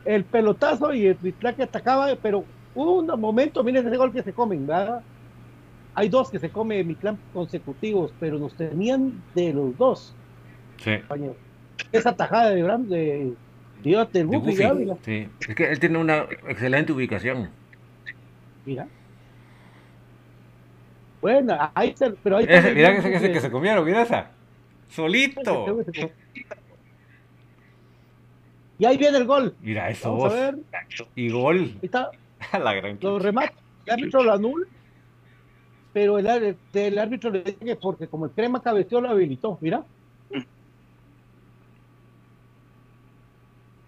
[0.06, 4.24] El pelotazo y el Twitlán que atacaba, pero hubo un momento, miren ese gol que
[4.24, 5.02] se comen, ¿verdad?
[5.94, 10.16] Hay dos que se come mi clan consecutivos, pero nos tenían de los dos,
[10.78, 10.92] Sí.
[11.92, 13.34] Esa tajada de Bram de
[13.84, 14.56] Dios del De Buffy.
[15.04, 15.28] Sí.
[15.48, 17.50] Es que él tiene una excelente ubicación.
[18.66, 18.88] Mira.
[21.22, 24.32] Bueno, ahí se, pero ahí Ese, mira ese, ese que se comieron, mira esa.
[24.90, 25.78] Solito.
[28.78, 29.56] Y ahí viene el gol.
[29.62, 30.34] Mira eso Vamos a vos.
[30.40, 30.56] ver.
[31.16, 31.58] Y gol.
[31.60, 32.12] Ahí está.
[32.64, 33.54] La gran Lo remata.
[33.86, 34.66] El árbitro lo anula.
[35.92, 39.58] Pero el, el árbitro le dice que porque como el crema cabeció lo habilitó.
[39.60, 39.84] Mira.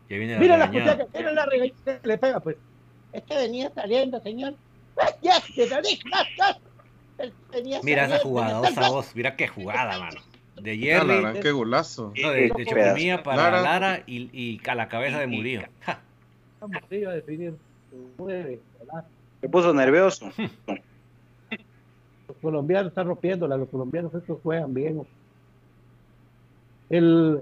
[0.10, 1.08] Ya viene la Mira la regañada.
[1.14, 2.58] mira la regañada que le pega, pues.
[3.14, 4.56] Es que venía saliendo, señor.
[5.22, 5.82] Ya, ya, ya.
[7.84, 9.16] Mira esa jugada, osa vos.
[9.16, 10.22] Mira qué jugada, mano.
[10.62, 11.22] De Jerry.
[11.22, 12.14] gran, qué golazo.
[12.22, 13.62] No, de, de Chocomía para Lara.
[13.62, 15.62] Lara y, y a la cabeza de Murillo.
[15.82, 16.00] Ja.
[16.62, 16.70] A.
[19.42, 20.30] Se puso nervioso.
[22.28, 25.06] Los colombianos están rompiéndola, los colombianos estos juegan bien.
[26.90, 27.42] El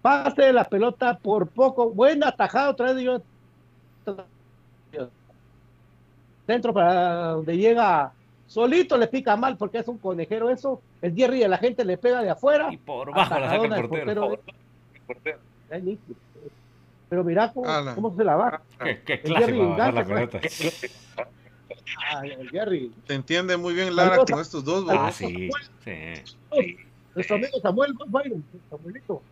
[0.00, 3.22] pase de la pelota por poco, buena atajada otra vez de yo.
[6.46, 8.12] Centro para donde llega,
[8.46, 10.80] solito le pica mal porque es un conejero eso.
[11.02, 12.68] El Jerry de la gente le pega de afuera.
[12.72, 14.38] Y por bajo la saca el del portero.
[15.70, 16.18] Es nítido.
[17.08, 17.94] Pero mira cómo, Ala.
[17.94, 18.62] cómo se la va.
[18.82, 20.40] Qué, qué El Jerry engancha, pelota.
[22.08, 22.92] Ay, el Jerry.
[23.06, 25.48] Te entiende muy bien Lara Saludos con estos dos, Ah, sí.
[25.84, 26.76] sí.
[27.14, 29.22] Nuestro amigo Samuel Byron, Samuelito.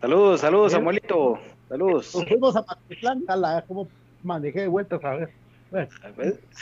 [0.00, 1.38] Saludos, saludos, Samuelito.
[1.68, 2.14] Saludos.
[2.14, 3.88] Nos fuimos a Mazatlán, a la, como
[4.22, 5.30] manejé de vueltas a ver.
[5.72, 5.88] Bueno,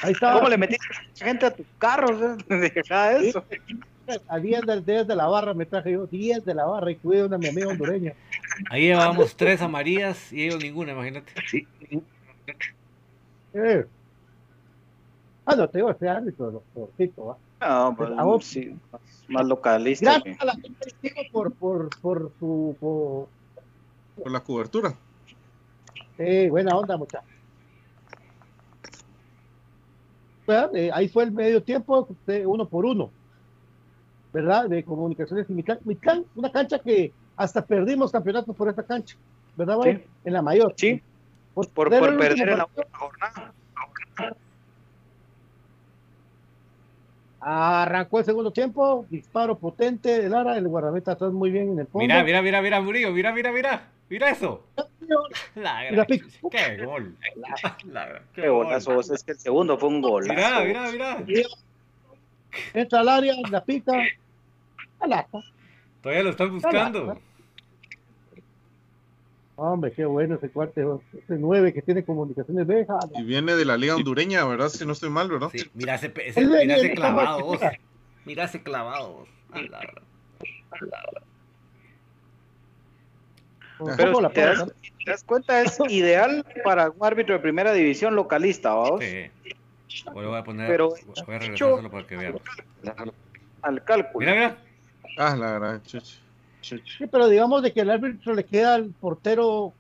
[0.03, 0.35] ahí está.
[0.35, 0.87] ¿Cómo le metiste
[1.17, 2.37] gente a tu carro?
[2.49, 3.45] Deja eso.
[4.29, 6.97] A 10 de, 10 de la barra me traje yo, 10 de la barra y
[6.97, 8.13] cuidé una mi amiga hondureña.
[8.71, 11.33] Ahí llevábamos tres amarillas y ellos ninguna, imagínate.
[11.49, 11.67] Sí.
[13.55, 13.85] Eh.
[15.45, 17.37] Ah, no, te digo, este árbitro, cortito, ¿va?
[17.61, 20.13] No, pues, a vos, sí, más, más localista.
[20.13, 20.43] Gracias que...
[20.43, 22.77] a la gente por, por, por su...
[22.79, 23.29] Por...
[24.23, 24.95] por la cobertura.
[26.17, 27.39] Sí, buena onda, muchachos.
[30.51, 33.11] Eh, ahí fue el medio tiempo, de uno por uno,
[34.33, 34.69] ¿verdad?
[34.69, 35.79] De comunicaciones y Mitlán.
[35.85, 39.17] Mitlán, una cancha que hasta perdimos campeonato por esta cancha,
[39.57, 40.05] ¿verdad, sí.
[40.25, 40.75] En la mayor.
[40.77, 41.01] Sí,
[41.55, 43.53] por, por, por perder en la jornada.
[47.41, 51.86] Arrancó el segundo tiempo, disparo potente de Lara, el guardameta atrás muy bien en el
[51.86, 52.07] fondo.
[52.07, 54.64] Mira, mira, mira, mira, Murillo, mira, mira, mira, mira eso.
[55.57, 57.16] La, la qué gol.
[57.86, 60.24] La, qué golazo, es que el segundo fue un gol.
[60.28, 61.47] Mira, mira, mira.
[62.72, 63.93] Entra al área, la pica,
[65.01, 65.41] alata.
[66.03, 67.18] Todavía lo están buscando.
[69.63, 73.77] Hombre, qué bueno ese cuarto, ese nueve que tiene comunicaciones de Y viene de la
[73.77, 74.71] liga hondureña, ¿verdad?
[74.71, 75.51] Si no estoy mal, ¿verdad?
[75.53, 77.61] Sí, mira ese, ese, mira ese clavado, vos.
[78.25, 79.29] Mira ese clavado, vos.
[83.99, 84.73] Pero te das,
[85.05, 89.05] te das, cuenta, es ideal para un árbitro de primera división localista, ¿vamos?
[89.05, 89.31] Sí.
[90.11, 92.41] Voy a poner, Pero, voy a regresárselo para que vean.
[93.61, 94.21] Al cálculo.
[94.21, 94.59] Mira, mira.
[95.19, 96.30] Ah, la verdad, chuch.
[96.61, 96.79] Sí,
[97.11, 99.73] pero digamos de que el árbitro le queda al portero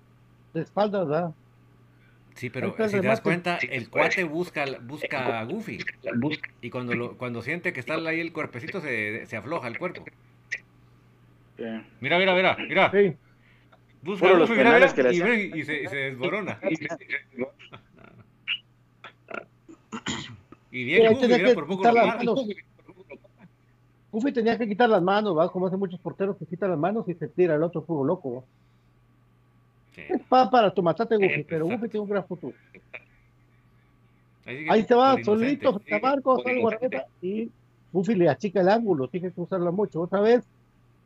[0.54, 1.32] de espaldas, ¿verdad?
[2.34, 5.78] Sí, pero si te das cuenta, el cuate busca, busca a Goofy.
[6.62, 10.04] Y cuando, lo, cuando siente que está ahí el cuerpecito, se, se afloja el cuerpo.
[11.58, 12.90] Mira, mira, mira, mira.
[12.90, 13.14] Sí.
[14.02, 16.58] Busca a Goofy, mira, mira, y, ve, y, se, y se desborona.
[20.70, 22.36] y viene Goofy, mira, por poco lo.
[24.12, 25.50] Goofy tenía que quitar las manos, ¿va?
[25.50, 28.34] Como hacen muchos porteros que quitan las manos y se tira el otro fútbol loco,
[28.36, 28.42] ¿va?
[29.94, 30.02] Sí.
[30.08, 32.56] Es pa para tu matate, Goofy, pero Goofy tiene un gran futuro.
[34.46, 36.42] Ahí, Ahí se va, solito, frente a Marcos,
[37.22, 37.50] y
[37.92, 40.00] Goofy le achica el ángulo, tiene que usarlo mucho.
[40.00, 40.44] Otra vez,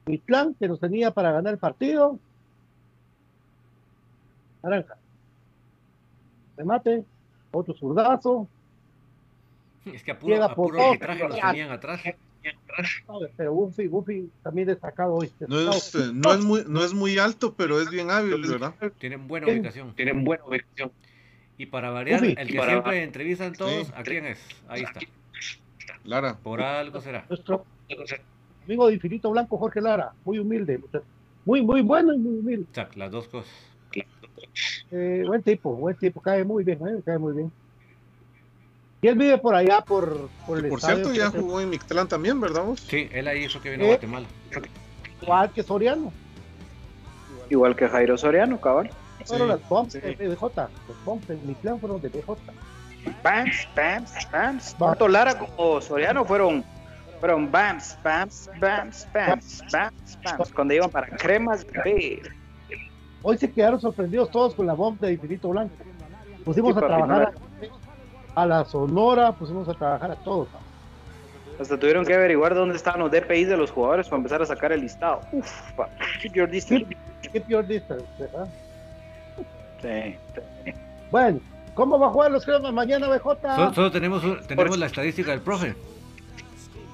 [0.07, 2.19] mi plan que nos tenía para ganar el partido.
[4.63, 4.97] Naranja.
[6.57, 7.05] Remate,
[7.53, 8.49] otro zurdazo.
[9.85, 12.01] Es que a puro, a puro arbitraje los tenían atrás.
[13.37, 15.31] Pero Goofy, Goofy también destacado hoy.
[15.47, 18.75] No es, eh, no, es muy, no es muy alto, pero es bien hábil, ¿verdad?
[18.99, 19.95] Tienen buena ubicación.
[19.95, 20.91] Tienen buena ubicación.
[21.57, 22.35] Y para variar, Goofy.
[22.39, 24.41] el que Para- siempre entrevistan todos, ¿a quién es?
[24.69, 25.01] Ahí está.
[26.05, 26.37] Lara.
[26.39, 27.25] Por algo será.
[27.29, 27.65] Nuestro
[28.65, 30.81] amigo de Infinito Blanco, Jorge Lara, muy humilde,
[31.45, 32.67] muy, muy bueno y muy humilde.
[32.97, 33.53] Las dos cosas.
[34.91, 37.53] Eh, buen tipo, buen tipo, cae muy bien, eh, cae muy bien.
[39.05, 41.69] Y él vive por allá, por, por el Por estadio cierto, ya que jugó en
[41.69, 42.81] Mictlán también, ¿verdad vos?
[42.81, 43.91] Sí, él ahí hizo que vino a ¿Eh?
[43.91, 44.27] Guatemala.
[45.21, 46.11] Igual que Soriano.
[47.51, 48.89] Igual que Jairo Soriano, cabal.
[49.27, 50.01] Fueron Sí, las bombs sí.
[50.01, 50.43] de BJ.
[50.89, 52.35] Los bombs de mi clan fueron de BJ.
[53.23, 54.75] Bams, bams, bams.
[54.79, 56.65] Tanto Lara como Soriano fueron,
[57.21, 60.51] fueron bams, bams, bams, bams, bams, bams.
[60.55, 62.23] Cuando iban para cremas, bebé.
[63.21, 65.75] Hoy se quedaron sorprendidos todos con la bomba de Infinito Blanco.
[66.43, 67.35] Pusimos Sí, a trabajar
[68.35, 70.49] a, la Sonora, pusimos a trabajar a todos.
[71.61, 74.73] Hasta tuvieron que averiguar dónde estaban los DPIs de los jugadores para empezar a sacar
[74.73, 75.21] el listado.
[75.33, 75.89] Uf, pa-
[76.21, 76.87] keep your distance.
[77.33, 78.49] Keep your distance, ¿verdad?
[79.81, 80.17] Sí.
[81.11, 81.41] Bueno,
[81.75, 83.55] ¿cómo va a jugar los cremas mañana, BJ?
[83.57, 85.75] Solo, solo tenemos, tenemos la estadística del profe.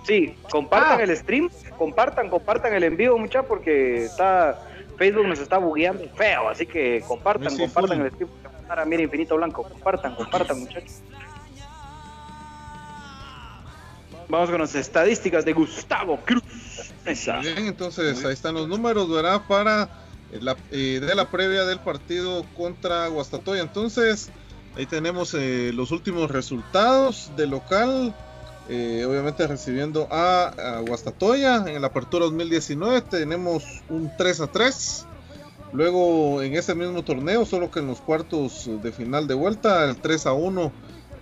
[0.04, 1.04] Sí, compartan Ah.
[1.04, 4.58] el stream, compartan, compartan el envío, mucha, porque está
[4.98, 8.30] Facebook nos está bugueando feo, así que compartan, Sí, sí, compartan el stream.
[8.68, 11.00] Para mira Infinito Blanco, compartan, compartan, muchachos.
[14.30, 16.42] Vamos con las estadísticas de Gustavo Cruz.
[17.04, 19.42] Muy bien, entonces ahí están los números, ¿verdad?
[19.48, 19.90] Para
[20.32, 23.60] eh, la, eh, de la previa del partido contra Guastatoya.
[23.62, 24.30] Entonces,
[24.76, 28.14] ahí tenemos eh, los últimos resultados de local.
[28.68, 35.06] eh, obviamente recibiendo a, a Guastatoya en la apertura 2019 tenemos un 3 a 3
[35.72, 39.96] luego en ese mismo torneo solo que en los cuartos de final de vuelta el
[39.96, 40.72] 3 a 1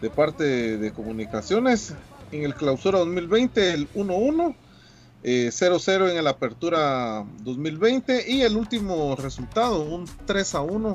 [0.03, 0.45] de parte
[0.77, 1.95] de comunicaciones
[2.33, 4.55] en el clausura 2020 el 1 1
[5.25, 10.95] eh, 0-0 en el Apertura 2020 y el último resultado, un 3 a 1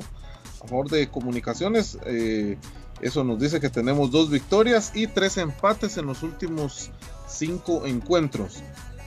[0.62, 1.98] a favor de Comunicaciones.
[2.06, 2.56] eh,
[3.00, 6.90] eso nos dice que tenemos dos victorias y tres empates en los últimos
[7.28, 8.62] cinco encuentros.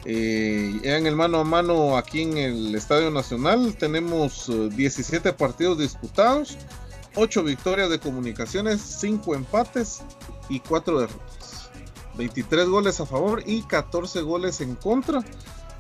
[0.06, 6.58] Eh, en el mano a mano aquí en el Estadio Nacional tenemos 17 partidos disputados,
[7.16, 10.02] 8 victorias de comunicaciones, 5 empates
[10.50, 11.37] y 4 derrotas.
[12.18, 15.24] 23 goles a favor y 14 goles en contra.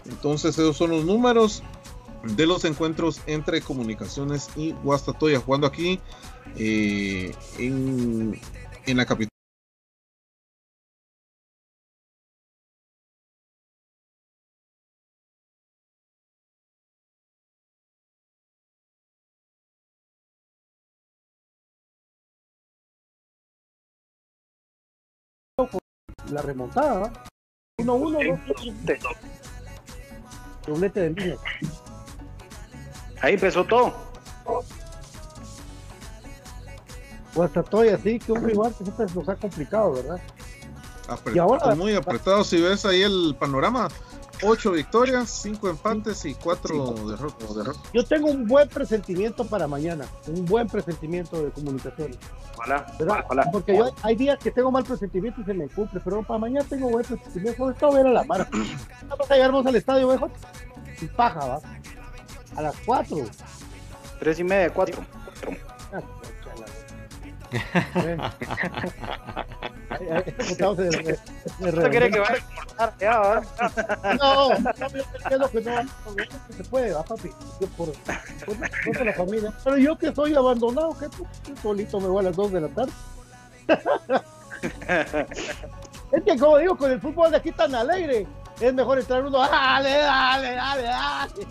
[0.05, 1.63] Entonces esos son los números
[2.23, 5.99] de los encuentros entre Comunicaciones y Guastatoya, jugando aquí
[6.55, 8.39] eh, en,
[8.85, 9.36] en la capital.
[26.31, 27.11] La remontada,
[27.79, 28.39] 1-1,
[30.65, 31.37] doblete de línea.
[33.21, 33.93] Ahí empezó todo.
[37.33, 40.19] Guastatoya, así que un rival que siempre nos ha complicado, ¿verdad?
[41.07, 42.43] Apretado, Y ahora- muy apretado.
[42.43, 43.87] Si ves ahí el panorama,
[44.41, 47.77] 8 victorias, 5 empates y 4 derrotas.
[47.93, 52.17] Yo tengo un buen presentimiento para mañana, un buen presentimiento de comunicaciones.
[52.55, 53.23] Ojalá, ¿verdad?
[53.25, 53.49] ojalá.
[53.51, 56.65] Porque yo hay días que tengo mal presentimiento y se me cumple, pero para mañana
[56.69, 57.73] tengo buen presentimiento.
[57.73, 58.47] Todo ver a la mara.
[59.07, 60.29] Vamos a llegarnos al estadio, viejo.
[61.01, 61.59] Y paja, va.
[62.55, 63.17] A las 4.
[64.19, 65.03] Tres y media, cuatro.
[71.59, 72.43] ¿Usted quiere que vaya
[72.77, 72.93] a exportar?
[72.99, 73.41] Ya, va.
[74.13, 75.89] No, no, yo entiendo que no, no
[76.55, 77.29] se puede, va, papi.
[77.59, 78.57] Yo por, por,
[78.93, 79.53] por la familia.
[79.63, 82.61] Pero yo que soy abandonado, que pues, yo solito me voy a las 2 de
[82.61, 82.91] la tarde.
[86.11, 88.25] es que como digo, con el fútbol de aquí tan alegre,
[88.59, 91.47] es mejor entrar uno, dale, dale, dale, dale.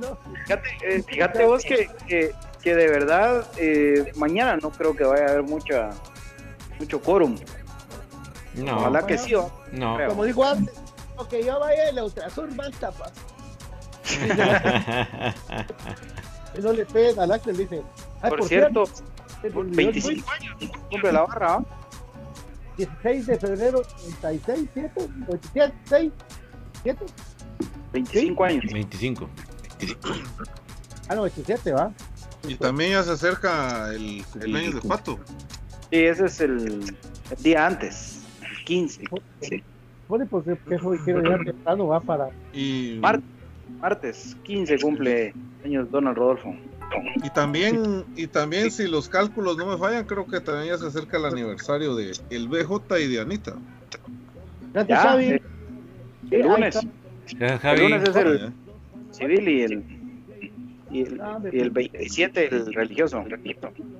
[0.00, 0.16] No.
[0.46, 5.26] Fíjate, eh, fíjate vos que, que, que de verdad eh, mañana no creo que vaya
[5.26, 5.90] a haber mucha
[6.82, 7.36] mucho quórum.
[8.54, 9.32] No, Ojalá que sí.
[9.72, 9.96] no.
[9.96, 10.08] Creo.
[10.10, 10.74] Como dijo antes,
[11.30, 13.10] que yo vaya el ultrasur basta, pa.
[16.60, 17.82] No le peguen al Axel, dice.
[18.20, 18.84] "Ay, Por cierto,
[19.42, 20.56] me olvidó el 25 años
[20.90, 21.56] cumple la barra.
[21.58, 21.64] ¿va?
[22.76, 23.82] 16 de febrero,
[24.20, 24.92] 36, 7,
[25.28, 26.12] 87, 6,
[26.82, 27.06] 7.
[27.92, 28.64] 25 años.
[28.72, 29.28] 25.
[31.08, 31.92] Ah, no, 27, va.
[32.48, 35.18] Y también ya se acerca el cumpleaños de Pato.
[35.92, 36.82] Sí, ese es el,
[37.36, 39.04] el día antes, el 15.
[39.42, 39.62] Sí.
[40.08, 42.30] Pone pues que hoy quiero llegar temprano, va para.
[42.54, 43.20] Y, Mar-
[43.80, 45.34] martes 15 cumple
[45.64, 46.56] años Donald Rodolfo.
[47.22, 50.86] y también, y también si los cálculos no me fallan, creo que también ya se
[50.86, 53.54] acerca el aniversario de el BJ y de Anita.
[54.72, 56.78] Gracias, Ya, Sí, el ahí lunes.
[57.38, 57.80] Gracias, El Javi.
[57.82, 58.52] lunes es el
[59.12, 59.84] civil y el,
[60.92, 63.24] y el, Ah, y el 27 el religioso.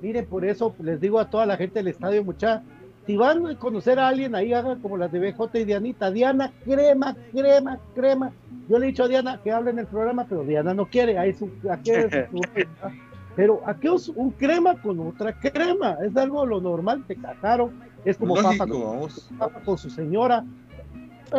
[0.01, 2.61] Mire, por eso les digo a toda la gente del estadio, mucha,
[3.05, 6.11] si van a conocer a alguien ahí, hagan como las de BJ y Dianita.
[6.11, 8.31] Diana, crema, crema, crema.
[8.69, 11.17] Yo le he dicho a Diana que hable en el programa, pero Diana no quiere.
[11.17, 12.41] Ahí su, aquí es su-
[13.35, 15.97] pero aquí es un crema con otra crema.
[16.05, 17.71] Es algo lo normal, se casaron.
[18.05, 19.29] Es como Lógico, papa, con- vamos.
[19.37, 20.45] papa con su señora.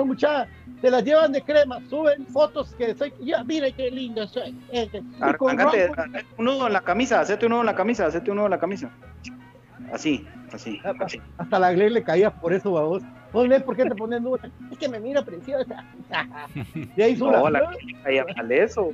[0.02, 0.48] Mucha,
[0.80, 4.56] se las llevan de crema, suben fotos que soy, ya, mire qué lindo soy.
[4.72, 5.92] eh, eh, rojo- hacete
[6.38, 8.50] un nudo en la camisa, hacete un nudo en la camisa, hacete un nudo en
[8.50, 8.90] la camisa.
[9.92, 10.80] Así, así.
[11.00, 11.20] así.
[11.36, 13.02] Hasta la Glen le caía por eso, babos.
[13.32, 14.40] Oye, ¿por qué te pones nubes?
[14.70, 15.84] Es que me mira preciosa.
[16.96, 17.60] Y ahí No, la...
[17.60, 18.90] que caía mal eso.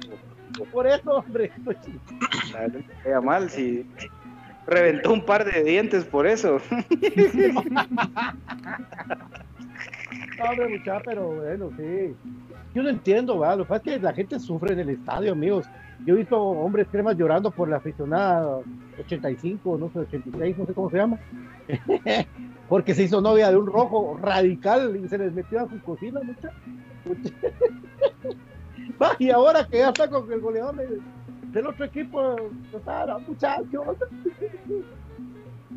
[0.72, 1.52] Por eso, hombre.
[2.52, 3.86] La que caía mal, si
[4.66, 6.58] reventó un par de dientes por eso.
[10.48, 12.14] hombre, muchacha, pero bueno, sí.
[12.74, 13.58] Yo no entiendo, ¿verdad?
[13.58, 15.66] Lo que pasa es que la gente sufre en el estadio, amigos.
[16.06, 18.60] Yo he visto hombres cremas llorando por la aficionada
[18.98, 21.18] 85, no sé, 86, no sé cómo se llama.
[22.68, 26.20] Porque se hizo novia de un rojo radical y se les metió a su cocina,
[26.22, 26.54] muchacha.
[29.02, 31.00] Va, y ahora que ya está con el goleador de-
[31.52, 32.36] del otro equipo,
[33.26, 33.96] muchachos.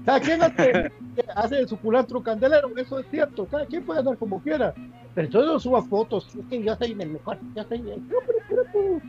[0.05, 0.91] Cada quien hace,
[1.35, 3.45] hace el suculantro candelero, eso es cierto.
[3.45, 4.73] Cada quien puede andar como quiera.
[5.13, 6.27] Pero entonces no suba fotos.
[6.35, 7.37] Es que yo soy el mejor.
[7.55, 8.07] Yo soy el.
[8.07, 9.01] No, pero espérate.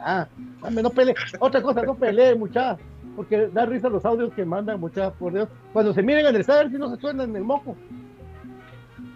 [0.00, 0.26] Ah,
[0.62, 1.14] dame, no pelee.
[1.40, 2.84] Otra cosa, no pelee, muchachos.
[3.16, 5.48] Porque da risa los audios que mandan, muchachos, por Dios.
[5.72, 7.76] Cuando se miren en el estadio, si no se suenan en el moco.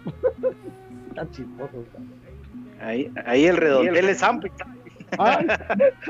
[1.15, 1.85] Tan chismosos.
[2.81, 4.51] Ahí, ahí el redondel es amplio.
[5.19, 5.47] Ay,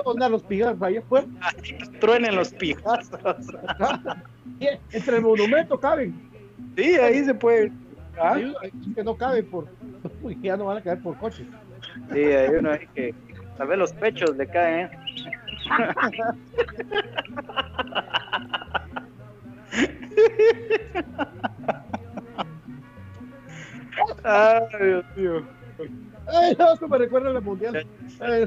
[0.05, 1.27] onda los pigazos allá afuera.
[1.99, 3.19] Truenen los pigazos.
[4.91, 6.29] Entre el monumento caben.
[6.75, 7.71] Sí, ahí se puede.
[8.17, 8.33] ¿Ah?
[8.35, 9.67] Hay, hay que no caben por.
[10.41, 11.47] Ya no van a caer por coches.
[12.11, 13.15] Sí, hay uno ahí que.
[13.57, 14.89] Tal vez los pechos le caen.
[24.23, 25.43] Ay, Dios mío.
[26.27, 27.85] Ay, no, eso me recuerda a la mundial.
[28.19, 28.45] Ay,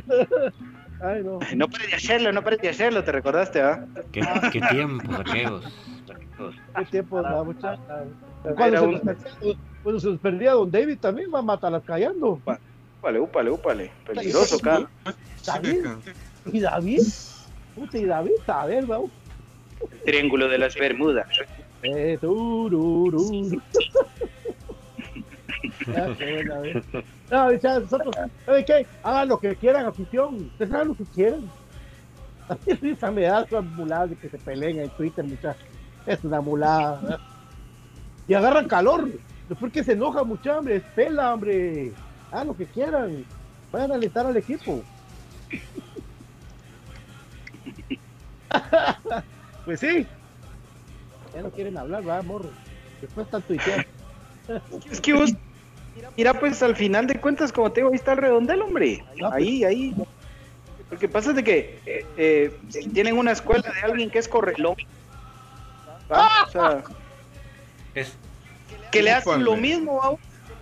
[1.01, 1.39] ay, no.
[1.55, 3.87] No pares de hacerlo, no pares de hacerlo, ¿te recordaste, ah?
[4.13, 4.23] ¿Qué,
[4.53, 5.65] qué tiempos aquellos?
[6.77, 7.81] Qué tiempo da, muchacha.
[8.57, 11.83] Cuando se, un- nos perdía, cuando se nos perdía Don David también va a matarlas
[11.85, 12.41] callando.
[12.99, 13.93] Úpale, úpale, úpale.
[14.07, 14.89] Peligroso, acá.
[15.45, 15.87] David.
[16.47, 17.01] ¿Y David?
[17.75, 19.11] Puta, y David, a ver, vamos.
[20.05, 21.27] Triángulo de las Bermudas.
[21.83, 23.61] Eh, tururú.
[27.31, 28.15] No, ya, nosotros,
[28.45, 28.87] ¿saben qué?
[29.03, 30.37] Hagan lo que quieran, afición.
[30.53, 31.51] Ustedes hagan lo que quieran.
[32.49, 35.65] A mí risa me da esas muladas de que se peleen en Twitter, muchachos.
[36.07, 37.01] Es una mulada.
[37.01, 37.21] ¿verdad?
[38.29, 39.11] Y agarran calor.
[39.49, 41.93] Después que se enoja mucha hambre, es pela, hombre.
[42.31, 43.25] Hagan lo que quieran.
[43.73, 44.83] Vayan a alentar al equipo.
[49.65, 50.07] pues sí.
[51.35, 52.51] Ya no quieren hablar, va, morro.
[53.01, 53.89] Después están tuiteando.
[54.91, 55.35] Es que vos,
[56.17, 59.05] mira, pues al final de cuentas, como te digo, ahí está el redondel, hombre.
[59.33, 59.95] Ahí, ahí.
[60.91, 64.19] Lo que pasa es de que eh, eh, si tienen una escuela de alguien que
[64.19, 64.77] es correlón.
[66.11, 66.29] ¿va?
[66.47, 66.85] O sea,
[67.95, 68.15] Es,
[68.93, 70.17] que le hacen lo mismo ¿va?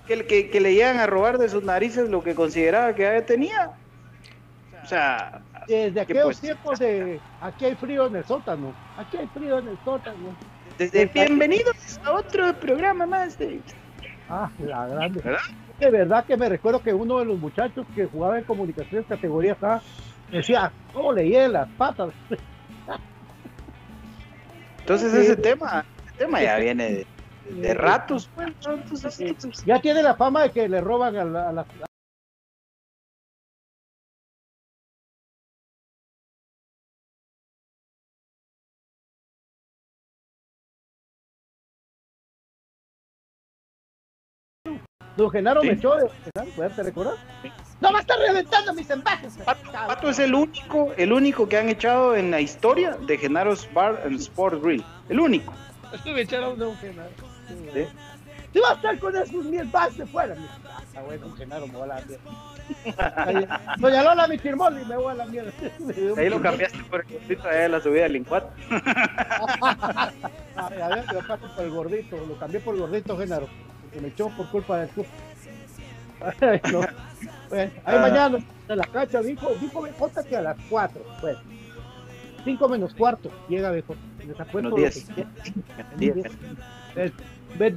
[0.07, 3.26] que, que, que le llegan a robar de sus narices lo que consideraba que ya
[3.26, 3.72] tenía.
[4.82, 8.74] O sea, Desde que aquellos pues- tiempos de aquí hay frío en el sótano.
[8.97, 10.35] Aquí hay frío en el sótano.
[10.78, 13.61] desde bienvenidos a otro programa más de.
[14.29, 15.20] Ah, la grande.
[15.20, 15.41] ¿Verdad?
[15.79, 19.57] De verdad que me recuerdo que uno de los muchachos que jugaba en comunicaciones categoría
[19.61, 19.81] A
[20.31, 22.11] decía, ¿cómo leía las patas?
[24.81, 25.18] Entonces Sí.
[25.18, 27.07] ese tema, ese tema ya viene de,
[27.55, 28.31] de ratos.
[28.35, 31.66] pues, Ya tiene la fama de que le roban a, la- a las
[45.17, 45.69] Don Genaro Sí.
[45.69, 47.15] me echó de Genaro, ¿puedes te recordar?
[47.81, 49.35] No va a estar reventando mis envases.
[49.45, 53.69] Pato, Pato es el único, el único que han echado en la historia de Genaro's
[53.73, 54.85] Bar and Sport Grill.
[55.09, 55.53] El único.
[56.05, 57.11] Me echaron de Don Genaro.
[57.73, 57.87] ¿sí?
[58.53, 60.35] Si va a estar con esos mi envases fuera.
[60.35, 63.25] mi- Ah, está bueno, Don Genaro, me voy a la mierda.
[63.27, 63.47] Ahí,
[63.79, 65.53] Doña Lola me firmó y me voy a la mierda.
[66.17, 68.45] Ahí lo cambiaste por el gordito allá de la subida del Incuat.
[70.57, 73.49] A ver, lo paso por el gordito, lo cambié por el gordito, Genaro,
[73.95, 75.07] porque me echó por culpa del club.
[76.41, 76.81] Ay, no.
[77.49, 78.01] Bueno, ahí Ah.
[78.01, 78.39] mañana
[78.69, 81.37] en la cancha dijo, dijo BJ que a las 4, pues.
[82.45, 83.95] 5 menos cuarto llega BJ.
[84.27, 85.05] Les apuesto Menos lo 10.
[85.07, 85.25] que
[85.99, 87.13] quieran.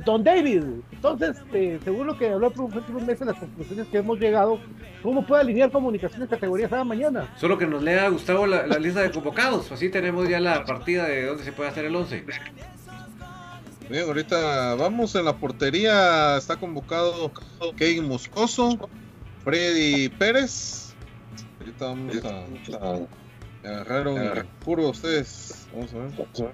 [0.05, 4.20] Don David, entonces, eh, según lo que habló profesor Cruz Mesa, las conclusiones que hemos
[4.20, 4.59] llegado,
[5.03, 7.32] ¿cómo puede alinear comunicaciones categorías A mañana?
[7.38, 9.72] solo que nos lea Gustavo la, la lista de convocados.
[9.72, 12.26] Así tenemos ya la partida de dónde se puede hacer el 11.
[13.89, 16.35] Bien, ahorita vamos en la portería.
[16.35, 17.31] Está convocado
[17.77, 18.89] Kevin Moscoso,
[19.45, 20.93] Freddy Pérez.
[21.59, 22.17] Ahorita vamos
[23.63, 24.29] a agarrar un
[24.65, 25.67] curva ustedes.
[25.73, 26.53] Vamos a ver.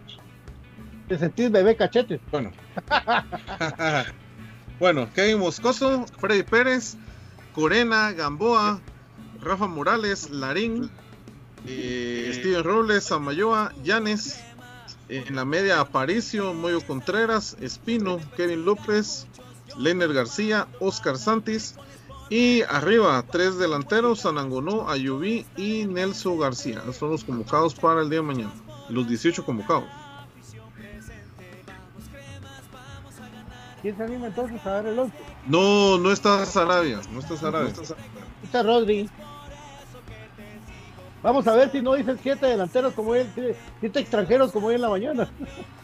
[1.07, 2.21] ¿Te sentís bebé cachete?
[2.31, 2.51] Bueno.
[4.79, 6.97] bueno, Kevin Moscoso, Freddy Pérez,
[7.55, 8.79] Corena, Gamboa,
[9.41, 10.91] Rafa Morales, Larín,
[11.65, 14.39] eh, Steven Robles, Samayoa, Llanes.
[15.13, 19.27] En la media Aparicio, Moyo Contreras, Espino, Kevin López,
[19.77, 21.75] Lener García, Oscar Santis.
[22.31, 26.81] Y arriba, tres delanteros, Sanangonó, Ayubí y Nelson García.
[26.97, 28.53] Son los convocados para el día de mañana.
[28.89, 29.85] Los 18 convocados.
[33.83, 35.15] ¿Quién se anima entonces a dar el 11?
[35.45, 37.73] No, no está Sarabia, no está Sarabia.
[38.41, 39.07] Está Rodri.
[41.23, 43.27] Vamos a ver si no dicen siete delanteros como él,
[43.79, 45.29] siete extranjeros como hoy en la mañana.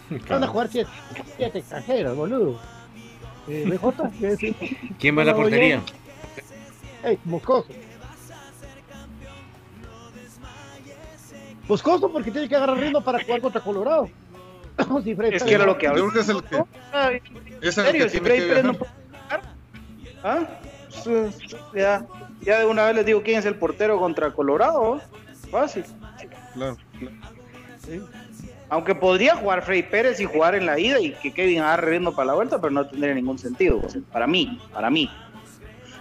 [0.29, 0.91] Van a jugar siete,
[1.37, 2.59] siete extranjeros, boludo.
[3.47, 4.55] Eh, BJ, ¿qué decir?
[4.99, 5.81] ¿Quién va a la portería?
[7.03, 7.69] Ey, Moscoso.
[11.69, 14.09] Moscoso porque tiene que agarrar ritmo para jugar contra Colorado.
[15.03, 17.21] Si Fred Es que era lo que que es el que, Ay,
[17.61, 18.09] es ¿En el que serio?
[18.09, 18.91] Si tiene Freddy que Pérez no puede
[19.23, 19.41] jugar?
[20.23, 20.47] ¿Ah?
[21.73, 22.05] Ya,
[22.41, 25.01] ya de una vez les digo quién es el portero contra Colorado.
[25.51, 25.83] Fácil.
[26.53, 26.77] Claro.
[28.69, 32.13] Aunque podría jugar Freddy Pérez y jugar en la ida y que Kevin agarre ritmo
[32.13, 33.81] para la vuelta, pero no tendría ningún sentido.
[34.11, 35.09] Para mí, para mí.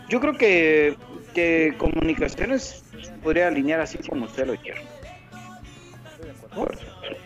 [0.08, 0.96] Yo creo que,
[1.34, 2.84] que comunicaciones
[3.22, 4.82] podría alinear así como usted lo quiere.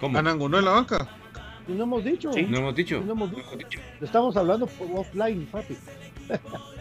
[0.01, 0.19] ¿Cómo?
[0.19, 1.09] Anangonó en la banca.
[1.67, 2.33] Y no hemos dicho.
[2.33, 2.43] Sí.
[2.43, 3.01] ¿No hemos dicho?
[3.01, 3.81] No hemos dicho.
[4.01, 5.77] Estamos hablando offline, papi.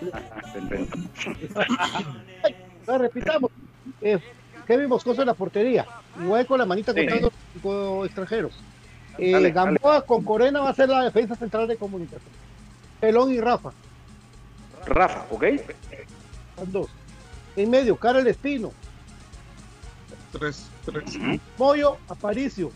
[2.86, 3.50] Repitamos.
[4.00, 4.18] Eh,
[4.70, 5.84] Kevin Moscoso en la portería.
[6.22, 7.00] Igual con la manita Sí.
[7.00, 8.52] contando con extranjeros.
[9.18, 12.30] Eh, Dale, Gamboa con Corena va a ser la defensa central de comunicación.
[13.00, 13.72] Pelón y Rafa.
[14.86, 15.42] Rafa, ¿ok?
[16.56, 16.86] Van dos.
[17.56, 18.70] En medio, Karel Espino.
[20.30, 20.68] Tres.
[20.84, 21.18] Tres.
[21.58, 22.70] Moyo Aparicio.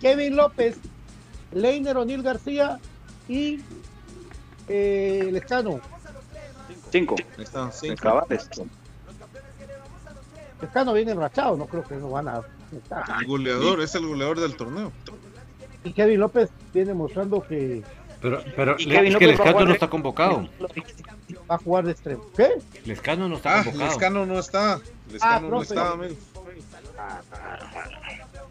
[0.00, 0.78] Kevin López.
[1.52, 2.80] Leiner O'Neill García.
[3.28, 3.60] Y
[4.66, 5.80] eh, Lescano.
[6.90, 7.14] Cinco.
[7.38, 8.26] Ahí está, cinco.
[10.62, 12.40] Lescano viene enrachado, no creo que no van a.
[12.74, 13.04] estar.
[13.20, 14.90] El goleador, es el goleador del torneo.
[15.84, 17.82] Y Kevin López viene mostrando que
[18.20, 20.48] Pero, pero es que López Lescano no está convocado.
[21.50, 22.24] va a jugar de extremo.
[22.36, 22.48] ¿Qué?
[22.84, 23.90] Lescano no está Ah, convocado.
[23.90, 24.80] Lescano no está.
[25.10, 25.64] Lescano no profe.
[25.74, 26.14] está, amigo.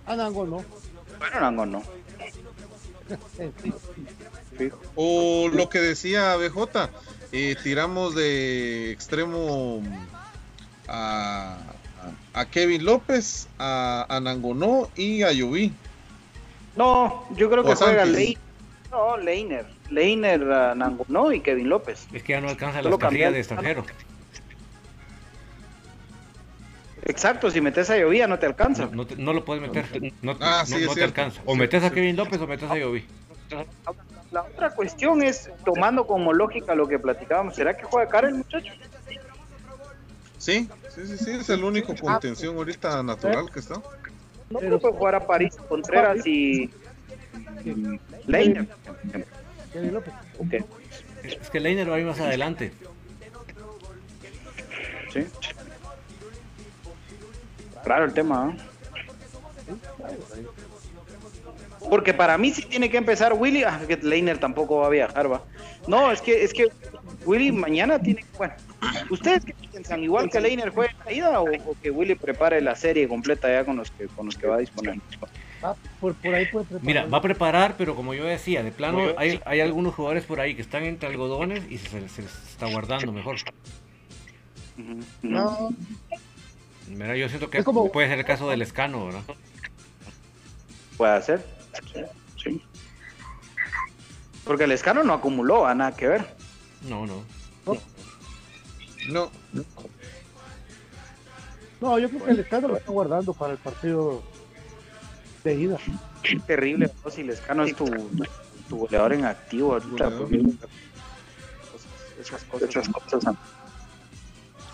[0.05, 0.65] Anango no.
[1.19, 1.81] Bueno, Nango no.
[4.95, 6.89] O lo que decía BJ,
[7.31, 9.81] eh, tiramos de extremo
[10.87, 11.57] a,
[12.33, 15.71] a Kevin López, a, a Nangonó y a Yoví.
[16.75, 18.05] No, yo creo que juega.
[18.05, 18.37] Leiner.
[18.91, 19.65] No, Leiner.
[19.89, 22.07] Leiner, uh, Nangonó y Kevin López.
[22.13, 23.85] Es que ya no alcanza casillas cambiar- de extranjero.
[27.03, 28.85] Exacto, si metes a Llovía no te alcanza.
[28.85, 30.13] No, no te- no lo puedes meter.
[30.21, 31.41] No, Ah, no- sí, no te alcanza.
[31.45, 31.89] O metes a.
[31.91, 33.05] Kevin López o metes a Yovi.
[34.31, 38.35] La otra cuestión es, tomando como lógica lo que platicábamos, ¿será que juega cara el
[38.35, 38.71] muchacho?
[40.41, 43.75] Sí, sí, sí, sí, es el único contención ahorita natural que está.
[44.49, 46.67] No creo que puede jugar a París, Contreras y
[48.25, 48.67] Leiner.
[49.71, 50.13] Kevin López.
[50.39, 50.65] Ok,
[51.21, 52.73] Es que Leiner va a ir más adelante.
[55.13, 55.27] sí.
[57.85, 59.75] Raro el tema, ¿eh?
[61.87, 65.31] Porque para mí sí tiene que empezar Willy, ah, que Leiner tampoco va a viajar,
[65.31, 65.43] va.
[65.85, 66.69] No, es que es que
[67.25, 68.55] Willy mañana tiene, bueno,
[69.09, 70.03] ¿ustedes qué piensan?
[70.03, 73.47] ¿Igual que Leiner juegue en la ida o, o que Willy prepare la serie completa
[73.51, 74.99] ya con los que con los que va a disponer?
[75.63, 76.85] Ah, por, por ahí puede preparar.
[76.87, 80.39] Mira, va a preparar, pero como yo decía, de plano hay, hay algunos jugadores por
[80.39, 83.35] ahí que están entre algodones y se, se les está guardando mejor.
[85.21, 85.69] No,
[86.87, 89.21] Mira, yo siento que Es como- puede ser el caso del escano, ¿verdad?
[90.97, 91.45] Puede ser.
[91.93, 92.01] Sí,
[92.43, 92.61] sí.
[94.43, 96.25] Porque el escano no acumuló, a nada que ver.
[96.89, 97.23] No, no.
[99.09, 99.31] No,
[101.81, 104.21] no, yo creo que el escándalo lo está guardando para el partido
[105.43, 105.77] de ida.
[106.21, 107.09] Qué terrible, ¿no?
[107.09, 107.85] si el escano es tu,
[108.69, 109.89] tu goleador en activo ahorita.
[110.09, 110.27] Goleador.
[110.29, 110.51] pues,
[112.19, 113.35] esas cosas, esas cosas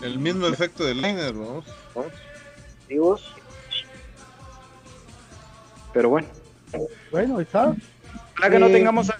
[0.00, 1.64] el mismo efecto de Liner, vamos.
[2.82, 3.34] activos.
[5.92, 6.28] Pero bueno,
[7.10, 7.74] Bueno, ahí está.
[8.36, 9.18] ojalá que no Eh, tengamos a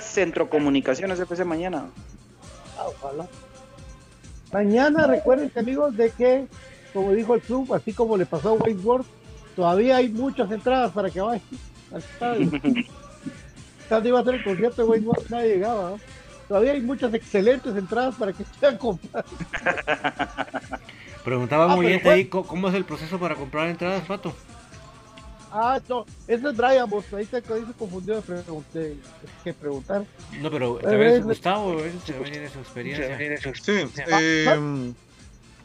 [0.00, 1.86] Centro Comunicaciones FC mañana.
[2.76, 3.28] Ah, ojalá.
[4.52, 6.46] Mañana recuerden amigos de que,
[6.92, 9.04] como dijo el club, así como le pasó a Wayne Ward,
[9.54, 11.42] todavía hay muchas entradas para que vayan
[11.92, 12.50] al estadio.
[13.88, 15.90] Cuando iba a hacer el concierto de Wayne Ward, nadie llegaba.
[15.90, 16.00] ¿no?
[16.48, 19.24] Todavía hay muchas excelentes entradas para que puedan comprar.
[21.24, 24.32] Preguntaba Ah, muy bien ahí cómo es el proceso para comprar entradas, Pato.
[25.50, 28.96] Ah, no, ese es Brian, vos ahí se, ahí se confundió de pregunté,
[29.44, 30.04] que preguntar.
[30.40, 33.18] No, pero Eh, es eh, Gustavo, tiene su experiencia.
[33.62, 34.92] Sí, eh,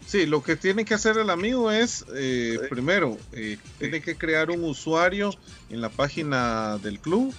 [0.06, 4.52] sí, lo que tiene que hacer el amigo es, eh, primero, eh, tiene que crear
[4.52, 5.32] un usuario
[5.70, 7.34] en la página del club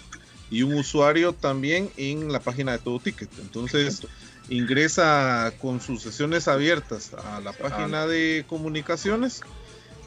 [0.50, 3.30] y un usuario también en la página de Todo Ticket.
[3.40, 4.06] Entonces,
[4.48, 9.40] ingresa con sus sesiones abiertas a la página de comunicaciones,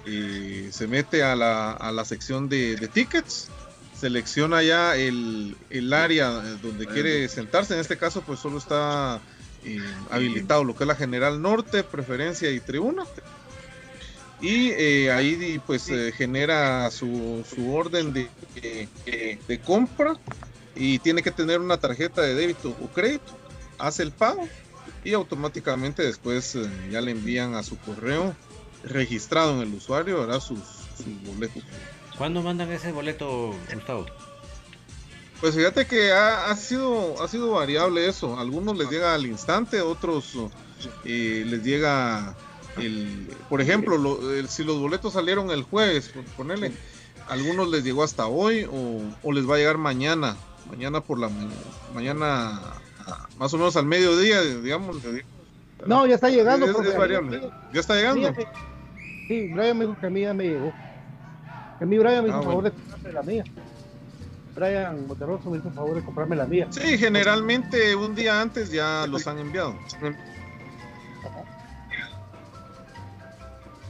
[0.06, 3.48] eh, se mete a la, a la sección de, de tickets,
[4.00, 6.30] selecciona ya el, el área
[6.62, 7.74] donde quiere sentarse.
[7.74, 9.20] En este caso, pues solo está
[9.64, 9.80] eh,
[10.12, 13.04] habilitado lo que es la General Norte, preferencia y tribuna.
[14.42, 18.28] Y eh, ahí pues genera su, su orden de,
[19.06, 20.18] de- de compra
[20.76, 23.32] y tiene que tener una tarjeta de débito o crédito.
[23.78, 24.48] Hace el pago
[25.06, 26.58] y automáticamente después
[26.92, 28.36] ya le envían a su correo
[28.86, 30.40] registrado en el usuario ¿verdad?
[30.40, 30.60] sus,
[30.98, 31.64] sus boletos.
[32.18, 34.06] ¿Cuándo mandan ese boleto, Gustavo?
[35.42, 38.40] Pues fíjate que ha, ha sido ha sido variable eso.
[38.40, 40.34] Algunos les llega al instante, otros
[41.04, 42.36] eh, les llega
[42.78, 46.72] el, por ejemplo, lo- el- si los boletos salieron el jueves, ponerle,
[47.28, 50.38] algunos les llegó hasta hoy o, o les va a llegar mañana,
[50.70, 51.50] mañana por la ma-
[51.94, 52.62] mañana
[53.38, 54.98] más o menos al mediodía, digamos.
[55.86, 56.66] No, ya está llegando.
[56.66, 56.98] Es, es profe.
[56.98, 57.42] variable.
[57.74, 58.34] Ya está llegando.
[58.34, 58.42] Sí,
[59.28, 60.74] Sí, Brian me dijo que a mí ya me llegó.
[61.78, 62.70] Que a mí Brian me hizo Ah, favor bueno.
[62.70, 63.44] de comprarme la mía.
[64.56, 66.68] Brian Monterroso me hizo favor de comprarme la mía.
[66.70, 69.76] Sí, generalmente un día antes ya los han enviado.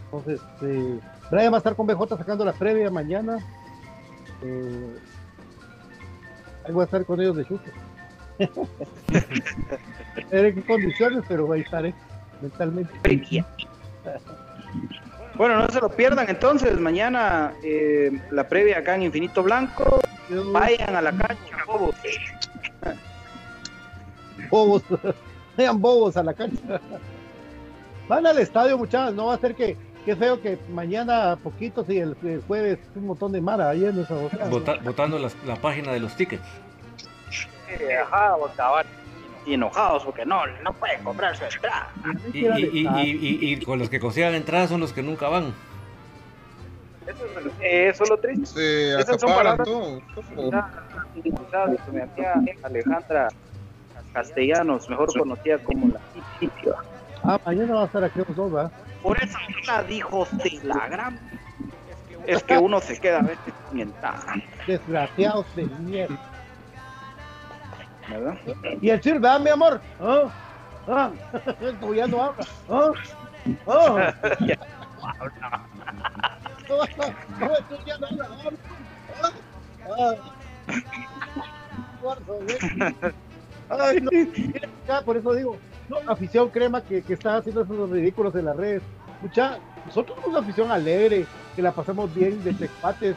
[0.06, 3.38] Entonces, eh, Brian va a estar con BJ sacando la previa mañana.
[4.42, 4.96] Eh,
[6.66, 7.72] ahí voy a estar con ellos de chute.
[10.32, 11.94] en qué condiciones, pero ahí estaré
[12.42, 12.94] mentalmente.
[15.38, 16.80] Bueno, no se lo pierdan entonces.
[16.80, 20.00] Mañana eh, la previa acá en Infinito Blanco.
[20.30, 21.96] Vayan a la cancha, bobos.
[24.50, 24.84] Bobos.
[25.58, 26.80] Vayan bobos a la cancha.
[28.08, 29.16] Van al estadio, muchachos.
[29.16, 33.08] No va a ser que, que feo que mañana poquitos y el, el jueves un
[33.08, 34.16] montón de mara ahí en esa
[34.50, 36.44] Vota- votando las- la página de los tickets.
[37.80, 38.86] Enojados, cabal.
[39.46, 41.90] Y enojados porque no, no pueden comprar su entrada.
[42.34, 45.30] Y, y- y- y- y- y con los que consigan entradas son los que nunca
[45.30, 45.54] van.
[47.62, 48.46] Eso es lo triste.
[48.48, 50.02] Se Esas son palabras todo.
[52.64, 53.28] Alejandra
[54.14, 56.00] Castellanos, mejor conocida como la
[56.40, 56.84] Chichiva.
[57.24, 58.20] Ah, mañana va a estar aquí
[58.54, 58.72] ¿va?
[59.02, 59.38] Por eso
[59.68, 61.20] la dijo de la gran.
[62.26, 64.34] Es que uno se queda a veces sin entrada,
[64.66, 66.18] Desgraciados de mierda.
[68.10, 68.38] ¿Verdad?
[68.82, 69.82] Y el Sir, ¿verdad, mi amor?
[70.00, 70.32] ¿Ah?
[70.88, 71.12] ¿Ah?
[71.96, 72.46] Ya no habla.
[72.70, 72.92] ¿Ah?
[73.68, 74.14] ¿Ah?
[77.86, 78.54] Ya no hablas.
[79.22, 79.32] ¿Ah?
[80.00, 80.16] ¿Ah?
[83.70, 84.12] Ay, no.
[84.12, 85.58] Mira, por eso digo,
[85.90, 88.84] no, afición crema que, que está haciendo esos ridículos en las redes.
[89.16, 91.26] Escucha, nosotros somos una afición alegre,
[91.56, 93.16] que la pasamos bien de expates.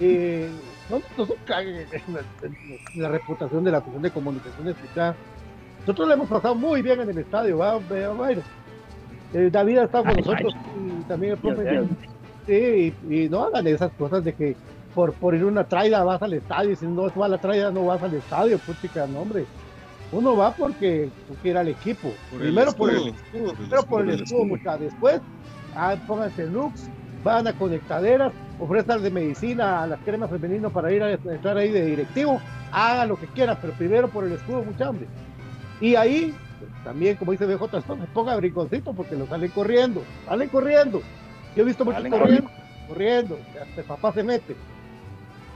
[0.00, 0.48] Eh,
[0.90, 4.76] no, no se caguen en la, en la reputación de la afición de comunicaciones.
[4.76, 5.14] Escucha,
[5.80, 7.76] nosotros le hemos pasado muy bien en el estadio, ¿va?
[7.76, 8.42] Bueno,
[9.34, 11.84] eh, David ha estado con nosotros y también el profe.
[12.46, 14.56] Sí, y, y no hagan esas cosas de que
[14.94, 17.38] por, por ir a una traida vas al estadio, y si no vas a la
[17.38, 19.44] traida no vas al estadio, puchica, no hombre.
[20.10, 22.10] Uno va porque, porque ir al equipo.
[22.30, 24.80] Por el Primero por el escudo, escudo, por el primero por el escudo, escudo, muchachos.
[24.80, 25.20] Después,
[25.76, 26.88] ah, pónganse looks,
[27.24, 31.70] van a conectaderas, ofrezcan de medicina a las cremas femeninas para ir a entrar ahí
[31.70, 32.40] de directivo,
[32.72, 35.06] hagan lo que quieran, pero primero por el escudo, mucha hambre.
[35.80, 36.34] Y ahí,
[36.84, 37.80] también, como dice BJ,
[38.12, 41.02] ponga brinconcito porque lo salen corriendo, salen corriendo.
[41.56, 42.50] Yo he visto muchos corriendo,
[42.88, 44.56] corriendo, hasta el papá se mete.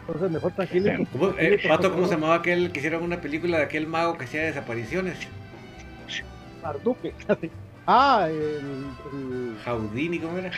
[0.07, 1.05] Entonces, mejor tranquilito.
[1.13, 4.25] ¿Cómo, eh, Pato, ¿cómo se llamaba aquel que hicieron una película de aquel mago que
[4.25, 5.17] hacía desapariciones?
[6.63, 7.15] Marduque.
[7.85, 8.37] Ah, el,
[9.13, 10.53] el- Jaudini, ¿cómo era?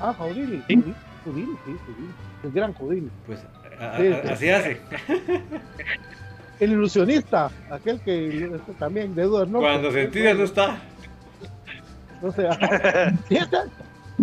[0.00, 0.62] Ah, Houdini.
[0.68, 2.12] Houdini, Houdini, sí, Houdini.
[2.44, 3.10] El gran Houdini.
[3.26, 3.40] Pues
[3.80, 4.28] a- a- Sí, a- sí.
[4.32, 4.80] así hace.
[6.60, 9.70] El ilusionista, aquel que este, también de Edward Norton.
[9.70, 10.76] Cuando sentidas no está.
[12.22, 12.48] No sé.
[13.28, 13.38] ¿sí?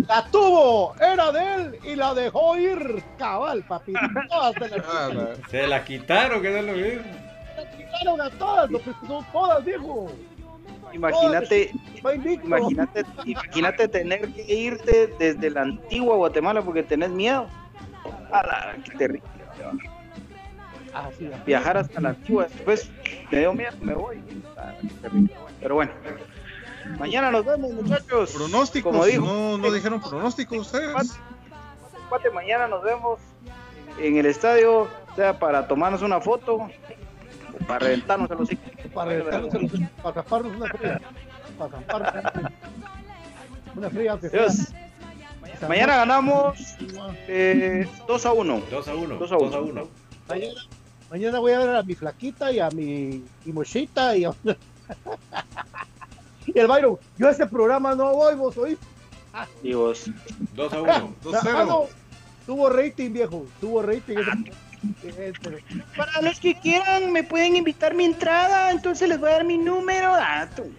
[0.08, 3.92] La tuvo, era de él y la dejó ir cabal, papi.
[4.30, 5.10] Todas se la Ah,
[5.50, 7.02] Se la quitaron, que no es lo mismo.
[7.56, 10.10] la quitaron a todas, lo que son todas, viejo.
[10.92, 11.72] Imagínate,
[12.44, 17.46] imagínate, imagínate tener que irte desde la antigua Guatemala porque tenés miedo.
[18.30, 19.28] A la, qué terrible.
[20.94, 22.90] Ah, sí, Viajar hasta la antigua, después
[23.30, 24.22] me dio miedo, me voy.
[24.56, 24.74] Ah.
[25.60, 25.92] Pero bueno,
[26.98, 28.32] mañana nos vemos, muchachos.
[28.32, 31.18] Pronósticos, Como dijo, no, no dijeron pronósticos ustedes.
[32.34, 33.20] Mañana nos vemos
[33.98, 36.68] en el estadio, sea para tomarnos una foto
[37.66, 38.64] para reventarnos a los hijos.
[38.94, 41.00] para reventarnos el- para taparnos una fría.
[41.58, 42.12] Para taparnos
[43.76, 44.40] una fría, aunque sea.
[44.42, 44.68] Dios.
[45.68, 46.58] Mañana ganamos
[47.28, 48.62] eh, 2 a 1.
[48.70, 49.14] 2 a 1.
[49.16, 49.82] 2 a 2 a 1.
[49.82, 49.88] 1.
[50.28, 50.52] Mañana,
[51.10, 54.32] mañana voy a ver a mi flaquita y a mi y mochita y a...
[56.46, 58.78] y el Byron, yo a ese programa no voy, vos oís.
[59.62, 60.10] Dios.
[60.54, 61.14] 2 a 1.
[61.24, 61.40] 2-0.
[61.54, 61.84] Ah, no,
[62.44, 64.16] tuvo rating, viejo, tuvo rating.
[64.18, 64.56] ese- eh, pero-
[65.96, 69.58] Para los que quieran, me pueden invitar mi entrada, entonces les voy a dar mi
[69.58, 70.08] número.
[70.12, 70.70] Ah, tú.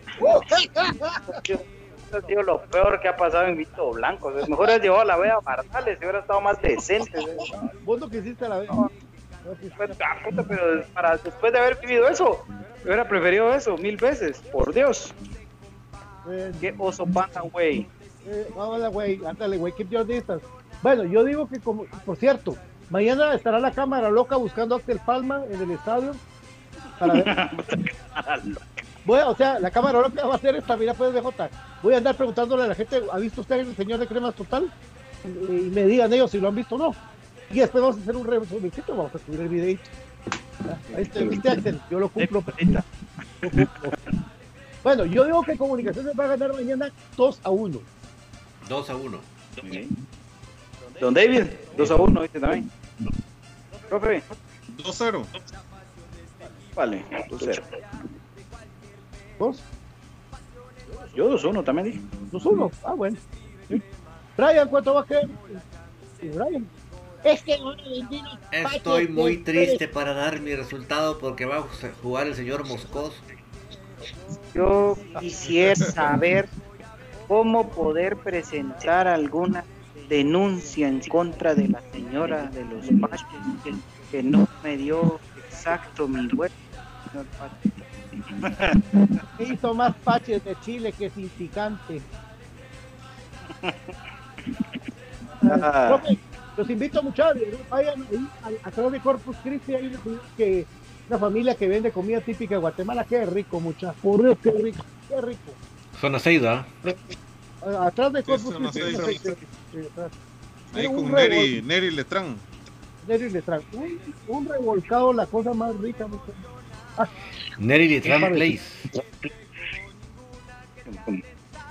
[1.43, 4.27] Eso ha sido lo peor que ha pasado en Vito Blanco.
[4.29, 7.19] O sea, mejor has llevado a la vea Martales, si hubiera estado más decente.
[7.19, 7.37] ¿eh?
[7.83, 8.69] Vos no quisiste a la vez.
[8.69, 13.97] Bueno, ah, puta, pero para después de haber vivido eso, yo hubiera preferido eso mil
[13.97, 14.39] veces.
[14.51, 15.13] Por Dios,
[16.29, 17.85] Eh, qué oso panda, güey.
[18.25, 20.45] eh, vámonos, güey, ándale, güey, keep your distance.
[20.81, 22.55] Bueno, yo digo que, como, por cierto,
[22.93, 26.11] mañana estará la cámara loca buscando a Axel Palma en el estadio.
[26.99, 27.25] Para ver.
[29.05, 31.49] Voy a- o sea, la cámara loca va a ser esta, mira, pues, BJ.
[31.81, 34.71] Voy a andar preguntándole a la gente, ¿ha visto usted el señor de Cremas Total?
[35.25, 36.95] Y me digan ellos si lo han visto o no.
[37.49, 39.83] Y después vamos a hacer un resumencito, vamos a subir el videito.
[40.95, 41.81] Ahí está, ¿viste, Axel?
[41.89, 42.43] Yo lo cumplo.
[42.45, 42.83] Lo cumplo.
[44.83, 47.79] Bueno, yo digo que Comunicaciones va a ganar mañana 2 a 1.
[48.69, 49.17] 2 a 1.
[51.01, 51.43] Don David,
[51.75, 52.69] 2 a 1, ¿viste también?
[53.89, 54.23] Profe,
[54.77, 55.25] 2-0.
[56.75, 57.63] vale, 2 0.
[59.39, 59.59] ¿Dos?
[61.15, 61.99] Yo 2 1 también dije.
[62.31, 62.71] 2 1.
[62.83, 63.17] Ah, bueno.
[63.69, 63.81] Sí.
[64.37, 65.27] Brian, ¿cuánto va a quedar?
[66.21, 66.67] Brian.
[67.23, 67.57] Es que
[68.51, 71.63] Estoy muy triste para dar mi resultado porque va a
[72.01, 73.15] jugar el señor Moscoso.
[74.53, 76.49] Yo quisiera saber
[77.27, 79.63] cómo poder presentar alguna
[80.09, 83.25] denuncia en contra de la señora de los paches
[83.63, 83.73] que,
[84.11, 86.55] que no me dio exacto mi vuelta.
[87.11, 87.71] señor Pache.
[89.53, 92.01] Hizo más paches de Chile que sin picante.
[95.41, 95.85] Ah.
[95.89, 96.17] Profe,
[96.57, 97.57] los invito muchachos, ¿no?
[97.69, 98.05] vayan
[98.43, 100.65] ahí a, a través de Corpus Christi, hay una, familia que,
[101.09, 104.85] una familia que vende comida típica de Guatemala, qué rico muchachos, por Dios, qué rico,
[105.09, 105.51] qué rico.
[105.99, 106.65] Zona Seida.
[107.79, 109.31] Atrás de Corpus no Christi.
[110.75, 112.35] Ahí con un Neri, Neri Letrán.
[113.07, 116.07] Neri le trae un, un revolcado, la cosa más rica.
[116.07, 116.33] muchachos.
[117.57, 118.61] Neri Para- Place.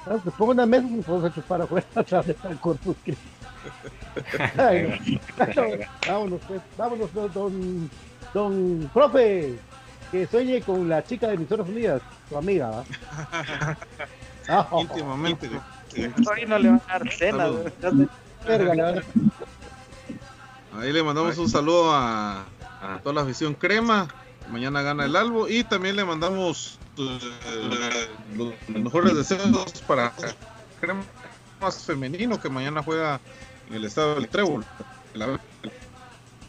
[0.06, 3.22] Ah, Se pongo una mesa y me puedo chupar afuera atrás de Corpus Christi.
[4.58, 5.20] Ay,
[6.06, 7.90] vámonos, pues, vámonos, don, don,
[8.34, 9.54] don profe,
[10.10, 12.84] que sueñe con la chica de Emisoras Unidas, tu amiga.
[14.48, 15.48] Ah, oh, Íntimamente.
[15.94, 17.48] Hoy no le van a dar cena.
[20.78, 22.44] Ahí le mandamos un saludo a,
[22.80, 24.08] a toda la afición crema.
[24.50, 25.48] Mañana gana el Albo.
[25.48, 30.12] Y también le mandamos eh, los mejores deseos para
[30.80, 31.02] crema
[31.60, 33.20] más femenino que mañana juega
[33.68, 34.64] en el estado del Trébol.
[35.14, 35.38] La-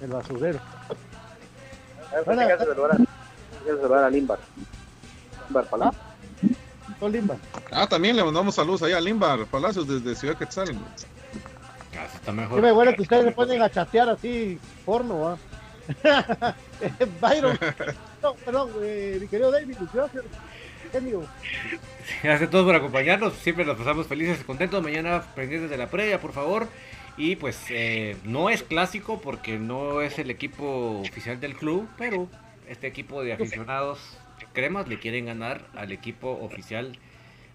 [0.01, 0.59] El basurero.
[2.15, 4.39] Hay que saludar a Limbar.
[5.47, 5.93] Limbar Palá.
[7.03, 7.37] Son limbas.
[7.69, 10.69] Ah, también le mandamos saludos allá a Limbar Palacios desde Ciudad Quetzal.
[11.99, 12.61] Ah, está Qué mejor.
[12.61, 15.37] me bueno que ustedes se ponen a chatear así, porno, ¿va?
[17.19, 17.59] Byron,
[18.21, 20.23] no, perdón, eh, mi querido David, gracias.
[20.93, 21.25] Genio.
[22.23, 23.33] Gracias a todos por acompañarnos.
[23.33, 24.81] Siempre nos pasamos felices y contentos.
[24.81, 26.69] Mañana pendientes de la previa, por favor.
[27.17, 32.29] Y pues eh, no es clásico porque no es el equipo oficial del club, pero
[32.69, 33.99] este equipo de aficionados
[34.53, 36.97] cremas le quieren ganar al equipo oficial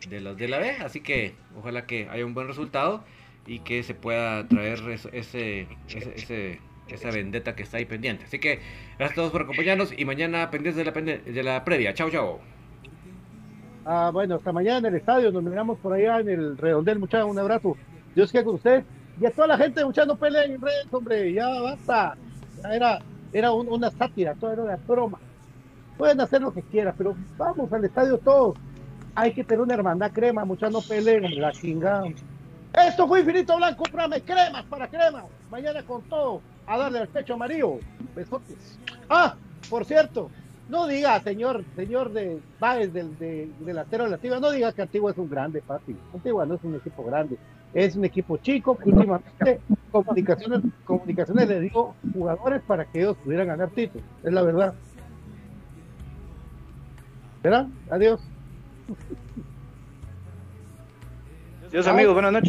[0.09, 0.70] de los de la B.
[0.84, 3.05] Así que ojalá que haya un buen resultado
[3.46, 8.24] y que se pueda traer ese, ese, ese- esa vendetta que está ahí pendiente.
[8.24, 8.61] Así que
[8.99, 11.94] gracias a todos por acompañarnos y mañana pendientes de la, de la previa.
[11.94, 12.40] Chao, chao.
[13.84, 17.30] Ah, bueno, hasta mañana en el estadio, nos miramos por allá en el redondel, muchachos,
[17.30, 17.76] un abrazo.
[18.14, 18.84] Dios que con usted.
[19.20, 22.16] Y a toda la gente, muchachos, no peleen en redes, hombre, ya basta.
[22.70, 22.99] Era,
[23.32, 25.18] era un- una sátira, todo era una broma.
[25.99, 28.57] Pueden hacer lo que quieran, pero vamos al estadio todos.
[29.16, 32.05] Hay que tener una hermandad crema, muchachos, no peleen, la chingada.
[32.86, 35.24] Esto fue Infinito Blanco, cómprame cremas para cremas.
[35.51, 37.80] Mañana con todo, a darle al pecho amarillo.
[38.14, 38.78] Besotes.
[39.09, 39.34] Ah,
[39.68, 40.30] por cierto,
[40.68, 44.82] no diga, señor, señor de Baez del de, delantero de la Antigua, no diga que
[44.82, 45.96] Antigua es un grande, papi.
[46.14, 47.36] Antigua no es un equipo grande,
[47.74, 53.49] es un equipo chico que últimamente comunicaciones, comunicaciones le dio jugadores para que ellos pudieran
[53.49, 54.07] ganar títulos.
[54.22, 54.74] Es la verdad.
[57.43, 57.66] ¿Verdad?
[57.91, 58.20] Adiós.
[61.70, 62.47] Dios amigos, buenas noches.